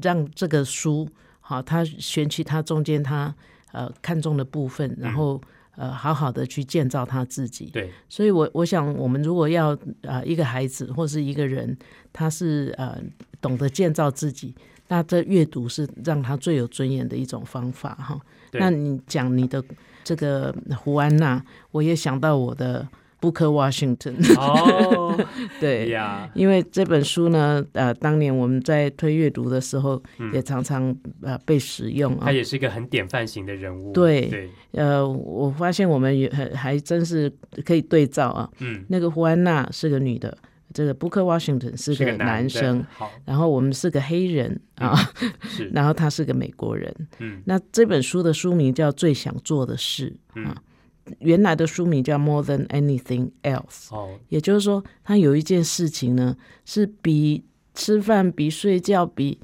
[0.00, 1.06] 让这个书，
[1.40, 3.34] 好，他选取他中间他
[3.72, 5.40] 呃看重的部分，然后
[5.76, 7.66] 呃好好的去建造他自己。
[7.66, 11.76] 对，所以我，我想，我们如果要呃一个孩子或是一个人，
[12.12, 13.00] 他是呃
[13.40, 14.54] 懂得建造自己，
[14.88, 18.20] 那这阅读是让他最有尊严的一种方法哈。
[18.52, 19.62] 那你讲你的
[20.02, 22.86] 这个胡安娜，我也想到我的
[23.20, 25.16] Booker Washington，哦，
[25.60, 25.90] 对。
[25.90, 32.32] 呀，因为这本书呢，呃，当年我们在推阅读的时候，嗯也常常呃被使用啊他。
[32.32, 33.92] 也是一个很典范型的人物。
[33.92, 37.30] 对对，呃，我发现我们也还还真是
[37.64, 38.48] 可以对照啊。
[38.60, 40.36] 嗯，那个胡安娜是个女的，
[40.72, 44.94] 这个 Booker Washington 是个男生，，好，然后我们是个黑人啊，
[45.42, 46.94] 是， 然后他是个美国人。
[47.18, 50.56] 嗯那这本书的书名叫《最想做的事》啊，
[51.18, 57.44] 原来的书名叫《More Than Anything Else》，哦，也就是说，他有一件事情呢，是比
[57.74, 59.38] 吃饭、比睡觉、比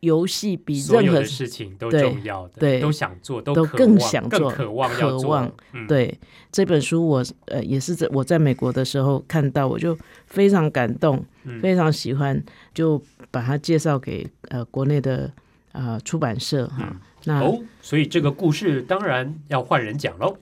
[0.00, 5.22] 游戏、比任何事情都对重要的，对都想做，都都更想做渴望要做。
[5.22, 6.18] 渴望，嗯，对。
[6.50, 9.96] 这本书我，呃也是在我在美国的时候看到，我就
[10.26, 11.60] 非常感动，嗯。
[11.60, 15.30] 非常喜欢，就把它介绍给呃国内的
[15.72, 16.88] 呃出版社哈。
[16.90, 20.36] 嗯那哦，所以这个故事当然要换人讲喽。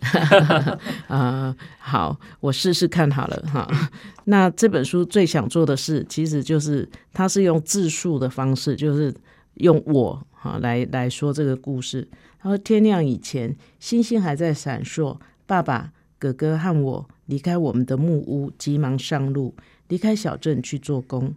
[1.09, 3.69] 呃好，我试试看好了哈。
[4.25, 9.15] 那这本书最想做的事，其实就是它是用自述的方式，就是
[9.55, 12.09] 用我哈来来说这个故事。
[12.41, 15.17] 他说天亮以前，星星还在闪烁，
[15.47, 19.55] 爸爸、哥哥和我离开我们的木屋，急忙上路，
[19.87, 21.33] 离开小镇去做工。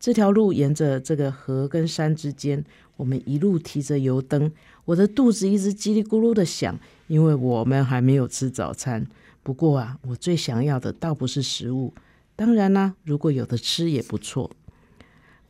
[0.00, 2.64] 这条路沿着这个河跟山之间，
[2.96, 4.52] 我们一路提着油灯，
[4.86, 9.06] 我的肚子一直叽里咕噜的响，因为我们还没有吃早餐。
[9.42, 11.92] 不过啊，我最想要的倒不是食物，
[12.34, 14.50] 当然啦、如果有的吃也不错。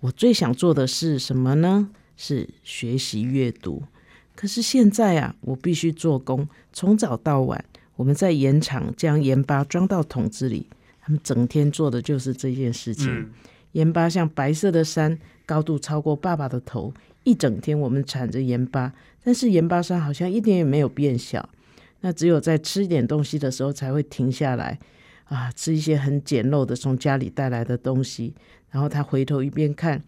[0.01, 1.88] 我最想做的是什么呢？
[2.16, 3.83] 是学习阅读。
[4.35, 7.64] 可是现在啊，我必须做工，从早到晚，
[7.96, 10.66] 我们在盐场将盐巴装到桶子里，
[11.01, 13.09] 他们整天做的就是这件事情。
[13.11, 13.31] 嗯，
[13.72, 16.92] 盐巴像白色的山，高度超过爸爸的头。
[17.26, 18.92] 一整天我们铲着盐巴，
[19.24, 21.46] 但是盐巴山好像一点也没有变小。
[22.02, 24.78] 那只有在吃一点东西的时候才会停下来
[25.24, 28.32] 啊，吃一些很简陋的从家里带来的东西。
[28.70, 30.00] 然后他回头一边看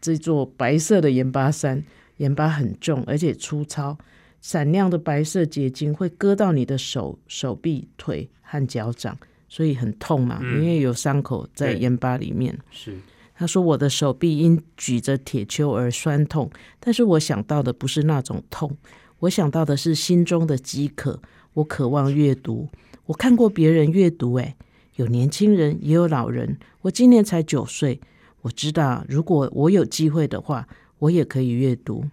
[0.00, 1.84] 这座白色的盐巴山，
[2.16, 3.96] 盐巴很重而且粗糙，
[4.40, 9.16] 闪亮的白色结晶会割到你的手、手臂、腿和脚掌，
[9.48, 12.58] 所以很痛嘛，嗯因为有伤口在盐巴里面。
[12.72, 12.96] 是，
[13.38, 18.76] 他说：“我的手臂因举着铁锹而酸痛，但是我想到的不是那种痛，
[19.20, 21.20] 我想到的是心中的饥渴。
[21.52, 22.68] 我渴望阅读，
[23.06, 24.56] 我看过别人阅读，诶，
[24.96, 26.58] 有年轻人，也有老人。
[26.82, 28.00] 我今年才九岁，
[28.42, 30.66] 我知道，如果我有机会的话，
[30.98, 32.04] 我也可以阅读。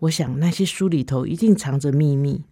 [0.00, 2.42] 我想那些书里头一定藏着秘密。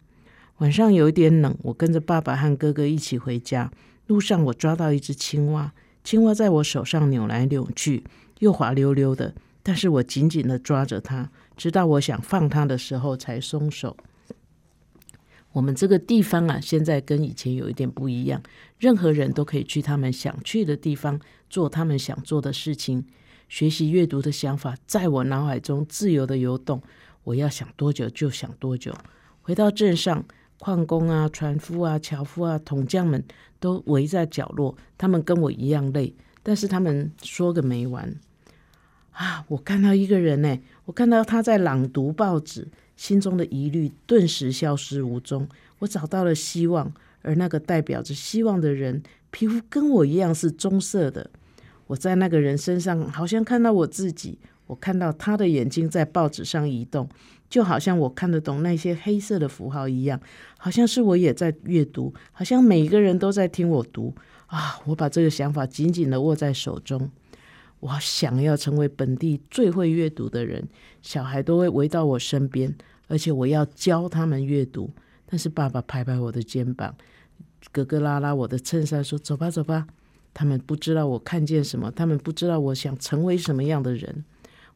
[0.59, 3.70] 晚上有一点冷，我跟着爸爸和哥哥一起回家。
[4.07, 5.72] 路上我抓到一只青蛙，
[6.04, 8.04] 青蛙在我手上扭来扭去，
[8.38, 13.96] 又滑溜溜的，但是我紧紧的抓着它，直到我想放它的时候才松手。
[15.52, 18.42] 我们这个地方啊，现在跟以前有一点不一样，
[18.78, 21.18] 任何人都可以去他们想去的地方，
[21.50, 23.04] 做他们想做的事情。
[23.48, 26.83] 学习阅读的想法在我脑海中自由的游动，
[27.25, 28.94] 我要想多久就想多久。
[29.40, 30.25] 回到镇上，
[30.58, 33.25] 矿工啊、船夫啊、樵夫啊、桶匠们
[33.61, 38.15] 都围在角落，他们跟我一样累，但是他们说个没完。
[39.13, 39.44] 啊！
[39.48, 45.48] 我看到一个人呢，我看到他在朗读报纸，心中的疑虑顿时消失无踪。
[45.81, 46.92] 我找到了希望，
[47.23, 49.02] 而那个代表着希望的人，
[49.33, 51.29] 皮肤跟我一样是棕色的。
[51.88, 54.38] 我在那个人身上好像看到我自己，
[54.69, 57.09] 我看到他的眼睛在报纸上移动，
[57.49, 60.21] 就好像我看得懂那些黑色的符号一样，
[60.59, 64.15] 好像是我也在阅读，好像每一个人都在听我读
[64.46, 64.81] 啊！
[64.87, 67.11] 我把这个想法紧紧的握在手中。
[67.81, 70.69] 我想要成为本地最会阅读的人，
[71.01, 72.75] 小孩都会围到我身边，
[73.07, 74.90] 而且我要教他们阅读。
[75.27, 76.94] 但是爸爸拍拍我的肩膀，
[77.71, 79.87] 哥哥拉拉我的衬衫，说：“走吧，走吧。”
[80.35, 84.25] 他们不知道我看见什么，他们不知道我想成为什么样的人。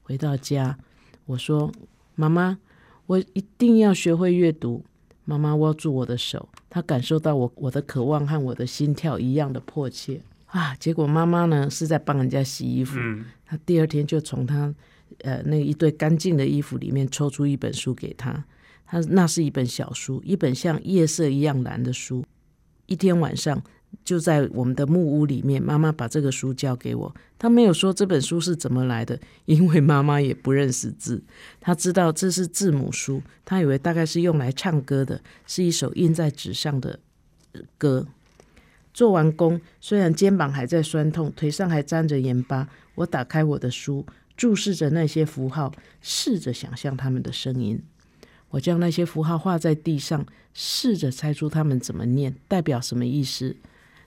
[0.03, 0.79] 回到家，
[1.27, 1.73] 我说
[2.15, 2.59] ：“妈妈，
[3.07, 4.85] 我一定要学会阅读。”
[5.25, 10.21] 妈妈握住我的手，她感受到我我的渴望和我的心跳一样的迫切。
[10.47, 10.75] 啊！
[10.75, 12.99] 结果妈妈呢是在帮人家洗衣服，
[13.47, 14.75] 她第二天就从她
[15.21, 18.45] 呃那一堆干净的衣服里面抽出一本书给她，
[18.85, 22.25] 她那是一本小书，一本像夜色一样蓝的书。
[22.87, 23.63] 一天晚上
[24.05, 31.23] 就在我们的木屋里面，妈妈把这个书交给我，她没有说这本书是怎么来的，因为妈妈也不认识字，
[31.61, 36.99] 她知道这是字母书，她以为大概是用来唱歌的，是一首印在纸上的
[37.79, 38.07] 歌。
[38.93, 44.05] 做完工，虽然肩膀还在酸痛，腿上还沾着盐巴，我打开我的书，
[44.37, 45.73] 注视着那些符号，
[46.03, 47.81] 试着想象他们的声音。
[48.51, 53.57] 我将那些符号画在地上，试着猜出他们怎么念，代表什么意思。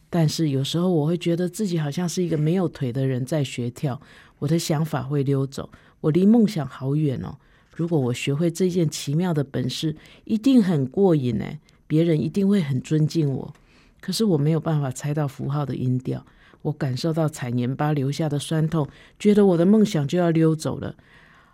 [0.09, 3.99] 但是有时候我会觉得自己好像是一个没有腿的人在学跳，
[4.39, 5.69] 我的想法会溜走，
[6.01, 7.37] 我离梦想好远哦。
[7.75, 11.45] 如果我学会这件奇妙的本事，一定很过瘾呢，
[11.87, 13.53] 别人一定会很尊敬我。
[13.99, 16.25] 可是我没有办法猜到符号的音调，
[16.61, 18.87] 我感受到踩盐巴留下的酸痛，
[19.19, 20.95] 觉得我的梦想就要溜走了。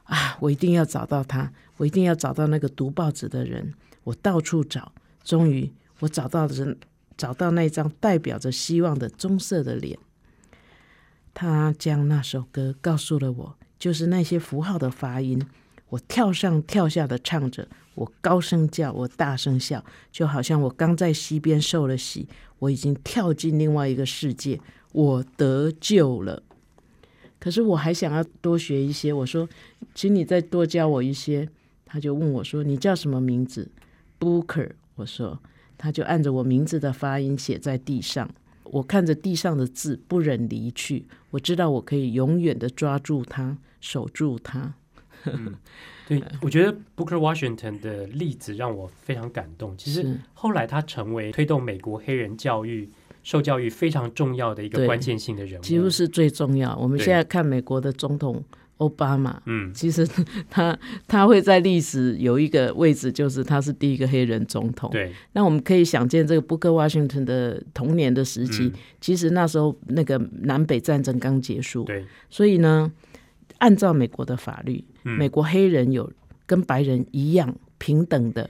[0.04, 0.36] 啊！
[0.42, 3.74] 我一定要找到他，我一定要找到那个读报纸的人。
[4.04, 4.92] 我到处找，
[5.24, 6.78] 终于我找到人，
[7.22, 10.00] 找到那张代表着希望的棕色的脸。
[11.36, 15.40] 他将那首歌告诉了我，就是那些符号的发音。
[15.90, 17.68] 我跳上跳下的唱着。
[17.94, 24.60] 我高声叫，我大声笑，就好像我刚在溪边受了洗，我已经跳进另外一个世界，
[24.94, 26.42] 我得救了。
[27.40, 29.48] 可是我还想要多学一些，我说，
[29.94, 31.48] 请你再多教我一些。
[31.86, 33.70] 他就问我说：“你叫什么名字
[34.20, 34.72] ？”Booker。
[34.96, 35.40] 我说，
[35.82, 38.30] 他就按着我名字的发音写在地上。
[38.66, 41.08] 我看着地上的字，不忍离去。
[41.32, 44.76] 我知道我可以永远的抓住它，守住它。
[46.08, 49.76] 对， 我觉得 Booker Washington 的例子让我非常感动。
[49.76, 52.90] 其实后来他成为推动美国黑人教育、
[53.24, 56.76] 受教育非常重要的一个关键性的人物，几乎是最重要。
[56.78, 58.44] 我们现在看美国的总统
[58.82, 60.08] 奥巴马，嗯，其实
[60.50, 60.78] 他
[61.08, 64.90] 他会在历史有一个位置，就是他是第一个黑人总统。
[64.92, 72.92] 对，那我们可以想见，这个 Booker Washington 的童年的时期，其实那时候那个南北战争刚结束，对，所以呢。
[73.58, 76.12] 按照美国的法律，美国黑人有
[76.48, 78.50] 跟白人一样平等的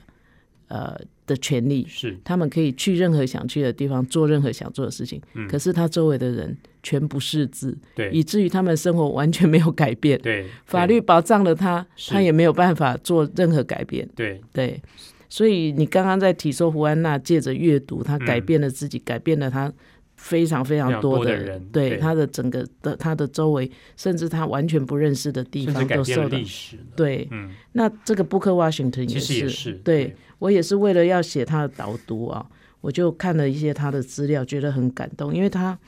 [0.72, 5.20] 呃的权利，是他们可以去任何想去的地方，做任何想做的事情。
[5.48, 10.18] 可是他周围的人全不识字，对，以至于他们生活完全没有改变。
[10.22, 14.08] 对，法律保障了他，他也没有办法做任何改变。
[14.16, 14.82] 对对，
[15.28, 19.70] 所以你刚刚在提说胡安娜借着阅读，他改变了自己，改变了他。
[20.14, 26.76] 非常非常多的人，对他的整个的他的周围，甚至他完全不认识的地方都受到历史。
[26.94, 32.44] 对，嗯，那这个布克 Washington 也是，对我也是为了要写他的导读啊，
[32.80, 35.78] 我就看了一些他的资料，觉得很感动，因为他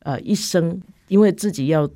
[0.00, 1.88] 呃一生因为自己要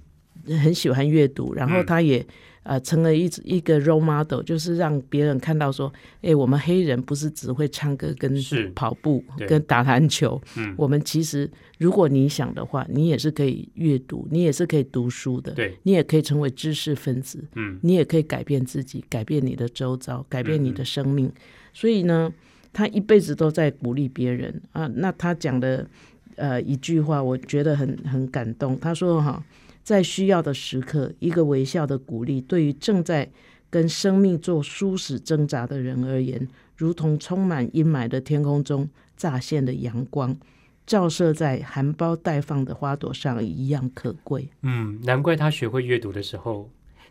[0.47, 2.27] 很喜欢阅读，然后他也。
[2.65, 5.91] 呃，成了一一个 role model，就是让别人看到说，
[6.21, 8.31] 哎，我们黑人不是只会唱歌、跟
[8.75, 21.33] 跑步、跟打篮球，嗯我们其实如果你想的话，你也是可以阅读，你也是可以读书的，对，你也可以成为知识分子，嗯，你也可以改变自己，改变你的周遭，改变你的生命。
[21.79, 22.33] 所以呢，
[22.73, 24.91] 他一辈子都在鼓励别人啊。
[24.95, 25.87] 那他讲的
[26.35, 28.79] 呃一句话，我觉得很很感动。
[28.81, 29.45] 他说哈。
[29.85, 33.27] 在需要的时刻，一个微笑的鼓励，对于正在
[33.71, 40.37] 跟生命做殊死挣扎的人而言，如同充满阴霾的天空中乍现的阳光，
[40.85, 44.51] 照射在含苞待放的花朵上一样可贵。
[44.61, 46.69] 嗯，难怪他学会阅读的时候。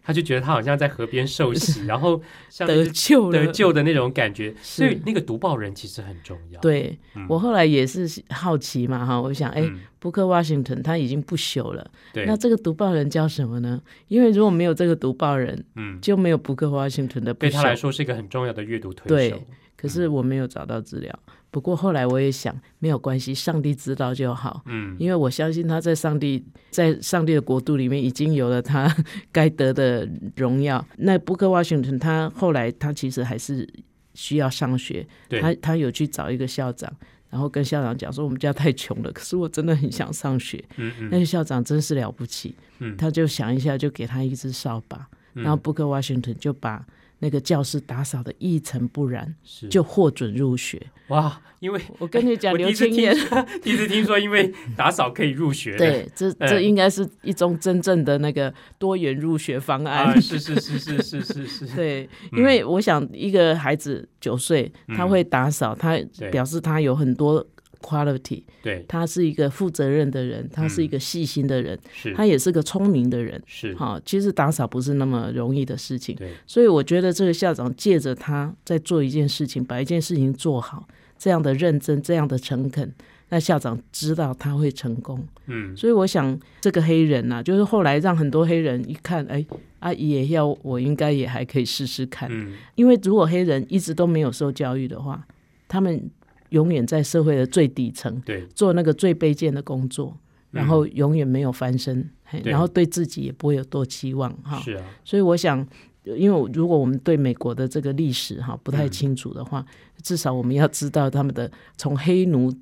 [0.07, 2.21] 他就觉得他好像在河边受洗， 然后
[2.65, 4.55] 得救得救的那种感觉。
[4.61, 6.61] 所以那个读报人其实很重要。
[6.61, 6.97] 对
[7.27, 11.85] 我后来也是好奇嘛，哈，我想，哎，布克 Washington 他已经不朽了，
[12.25, 13.81] 那这个读报人叫什么呢？
[14.07, 17.33] 因为如果没有这个读报人，嗯，就没有布克 Washington 的。
[17.33, 19.43] 对他来说是一个很重要的阅读推手。
[19.75, 21.19] 可是我没有找到资料。
[21.57, 24.61] 不过后来我也想，没有关系，上帝知道就好。
[24.67, 28.95] 嗯，因为我相信他在上帝在上帝的国度里面已经有了他
[29.33, 30.85] 该得的荣耀。
[30.97, 33.67] 那布克 Washington 他后来他其实还是
[34.13, 35.07] 需要上学，
[35.41, 36.93] 他他有去找一个校长，
[37.31, 40.63] 然后跟校长讲说我们家太穷了，可是我真的很想上学。
[40.75, 46.85] 嗯嗯那个校长真是了不起，嗯他就想一下就给他一支扫把，然后布克 Washington 就把
[47.19, 49.67] 那个教室打扫的一尘不染，是。
[49.67, 50.81] 就获准入学。
[51.07, 53.15] 哇，因为我跟你讲， 刘青燕。
[53.63, 56.49] 第一次听说，因为打扫可以入学，对，这 嗯。
[56.49, 60.05] 这应该是一种真正的那个多元入学方案。
[60.05, 65.09] 啊，是是是是是是是，对，因为我想一个孩子九岁，他嗯。
[65.09, 65.97] 会打扫，他
[66.31, 67.45] 表示他有很多
[67.81, 72.13] quality，对，他是一个负责任的人，他是一个细心的人，是。
[72.13, 73.41] 他也是个聪明的人。
[73.45, 82.93] 是，好，其实打扫不是那么容易的事情，对，所以我觉得这个校长借着他在做一件事情，把一件事情做好，这样的认真，这样的诚恳，
[83.29, 85.25] 那校长知道他会成功。
[85.47, 89.45] 嗯，所以我想，这个黑人呐、就是后来让很多黑人一看，哎，
[89.79, 92.29] 阿姨也要，我应该也还可以试试看。
[92.31, 95.25] 嗯，因为如果黑人一直都没有受教育的话，
[95.67, 96.09] 他们
[96.49, 100.17] 永远在社会的最底层对，做那个最卑贱的工作，
[100.51, 102.09] 然后嗯永远没有翻身，
[102.43, 104.59] 然后对自己也不会有多期望哈。
[104.59, 105.65] 是啊，所以我想，
[106.03, 109.65] 因为如果我们对美国的这个历史哈不太嗯清楚的话，
[110.01, 112.53] 至少我们要知道他们的从黑奴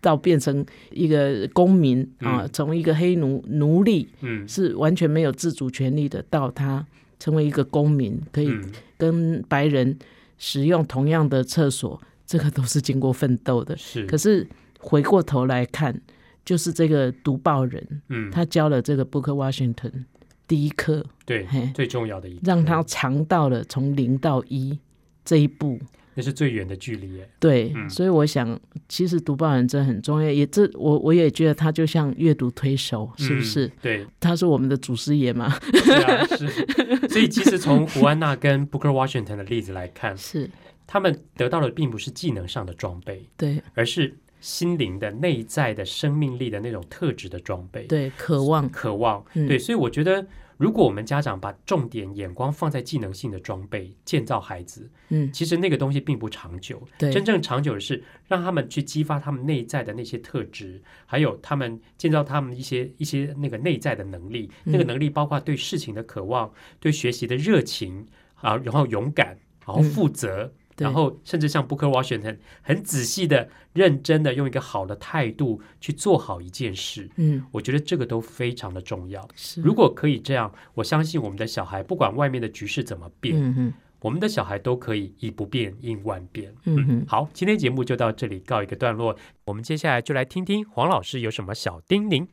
[0.00, 6.86] 到变成一个公民啊，嗯从一个黑奴奴隶嗯，是完全没有自主权利的，到他
[7.18, 9.96] 成为一个公民，可以嗯，跟白人
[10.38, 12.00] 使用同样的厕所，
[12.32, 13.76] 这个都是经过奋斗的。
[13.76, 14.46] 是，可是
[14.80, 16.00] 回过头来看，
[16.46, 20.04] 就是这个读报人，嗯，他教了这个 Booker Washington
[20.48, 24.78] 第一课，对，最重要的一个，让他尝到了从零到一
[25.26, 25.78] 这一步。
[26.14, 30.30] 那是最远的距离耶，对，嗯所以我想，其实读报人真的很重要。
[30.30, 33.66] 也这我我也觉得他就像阅读推手，是不是？
[33.66, 33.72] 嗯？
[33.80, 35.48] 对，他是我们的祖师爷嘛？
[35.72, 37.08] 是啊，是。
[37.08, 40.50] 所以其实从胡安娜跟 Booker Washington 的例子来看， 是，
[40.86, 47.84] 他们得到的并不是技能上的装备，对而是心灵的内在的生命力的那种特质的装备。
[47.86, 50.26] 对，渴望，渴望，嗯对，所以我觉得，
[50.56, 56.82] 如果我们家长把重点眼光放在技能性的装备建造孩子，嗯，其实那个东西并不长久。
[56.98, 64.50] 对，真正长久的是让他们去激发他们内在的那些特质，还有他们建造他们一些一些那个内在的能力。
[64.64, 70.46] 那个嗯能力包括对事情的渴望、对学习的热情啊，然后勇敢，然后嗯负责。
[70.46, 79.26] 对然后，甚至像 Booker Washington 很仔细的、认真的用一个好的态度去做好一件事，嗯，我觉得这个都非常的重要。
[79.34, 86.52] 是，如果可以这样，我相信我们的小孩不管外面的局势怎么变，嗯，我们的小孩都可以以不变应万变。
[86.64, 92.26] 嗯哼，好，今天节目就到这里告一个段落，我们接下来就来听听黄老师有什么小叮咛。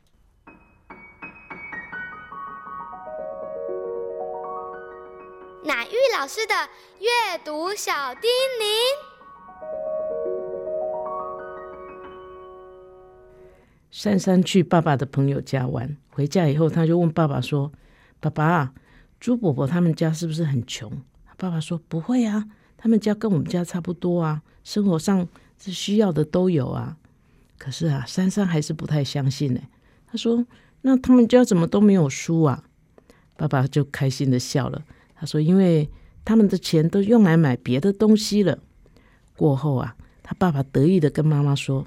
[6.18, 6.54] 老师的
[6.98, 8.64] 阅读小叮咛。
[13.90, 17.72] 珊珊去爸爸的朋友家玩，回家以后，他就问爸爸说
[18.20, 18.72] ：“爸爸，
[19.18, 20.90] 朱伯伯他们家是不是很穷？”
[21.38, 22.44] 爸爸说：“不会啊，
[22.76, 25.26] 他们家跟我们家差不多啊，生活上
[25.58, 26.96] 是需要的都有啊。”
[27.56, 29.60] 可是啊，珊珊还是不太相信呢。
[30.06, 30.44] 他说
[30.82, 32.64] ：“那他们家怎么都没有书啊？”
[33.36, 34.82] 爸爸就开心的笑了。
[35.14, 35.88] 他说：“因为
[36.30, 38.56] 他们的钱都用来买别的东西了。”
[39.34, 41.84] 过后啊，他爸爸得意的跟妈妈说：“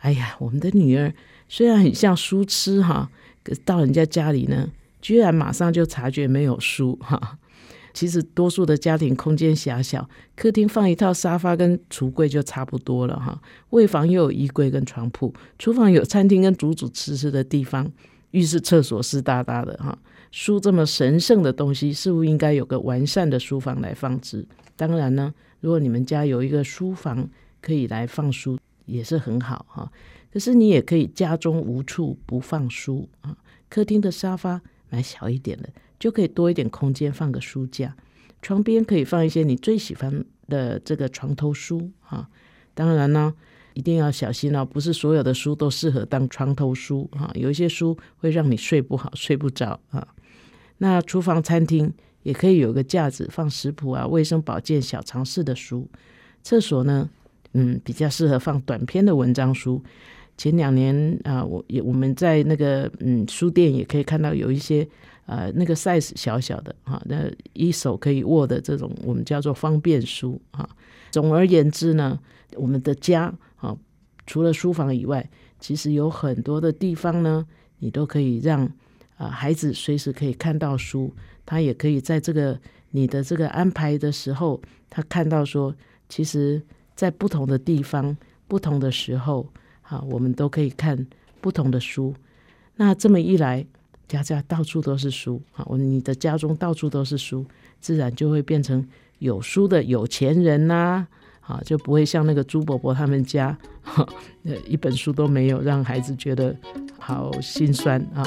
[0.00, 1.12] 哎呀，我们的女儿。”
[1.50, 3.10] 虽然很像书痴哈，
[3.42, 4.70] 可到人家家里呢，
[5.02, 7.38] 居然马上就察觉没有书哈。
[7.92, 13.38] 其实多数的家庭空间狭小，客厅放一套沙发跟橱柜就差不多了哈。
[13.70, 17.92] 卫房又有衣柜跟床铺，厨房有餐厅跟煮煮吃吃的地方，
[18.30, 19.96] 浴室、厕所湿哒哒的哈。
[20.36, 24.44] 书这么神圣的东西，是不是应该有个完善的书房来放置。
[24.74, 27.30] 当然呢，如果你们家有一个书房
[27.60, 29.92] 可以来放书，也是很好哈。
[30.32, 34.60] 可是你也可以家中无处不放书啊，客厅的沙发
[34.90, 35.68] 买小一点的，
[36.00, 37.94] 就可以多一点空间放个书架，
[38.42, 42.28] 床边可以放一些你最喜欢的这个床头书啊。
[42.74, 43.32] 当然呢，
[43.74, 50.04] 一定要小心哦，不是所有的书都适合当床头书啊，有一些书会让你睡不好、睡不着啊。
[50.84, 51.90] 那厨房、餐厅
[52.24, 55.88] 也可以有个架子放食谱啊、卫生保健小常识的书，
[56.42, 57.08] 厕所呢，
[57.54, 59.82] 嗯，比较适合放短篇的文章书。
[60.36, 64.86] 前两年啊、我也我们在那个嗯书店也可以看到有一些
[65.24, 70.68] 呃那个 size 小小的哈、那一手可以握的这种我们叫做方便书啊。
[71.10, 72.20] 总而言之呢，
[72.56, 73.74] 我们的家啊，
[74.26, 75.26] 除了书房以外，
[75.58, 77.46] 其实有很多的地方呢，
[77.78, 78.70] 你都可以让
[79.16, 81.12] 啊孩子随时可以看到书，
[81.46, 82.58] 他也可以在这个
[82.90, 84.60] 你的这个安排的时候，
[84.90, 85.74] 他看到说，
[86.08, 86.62] 其实
[86.94, 89.48] 在不同的地方、不同的时候，
[89.82, 91.06] 啊，我们都可以看
[91.40, 92.14] 不同的书。
[92.76, 93.64] 那这么一来，
[94.08, 95.66] 家家到处都是书啊！
[95.78, 97.46] 你的家中到处都是书，
[97.80, 98.86] 自然就会变成
[99.18, 101.06] 有书的有钱人呐！
[101.40, 103.56] 啊，就不会像那个朱伯伯他们家，
[104.44, 106.56] 呃，一本书都没有，让孩子觉得
[106.98, 108.26] 好心酸啊。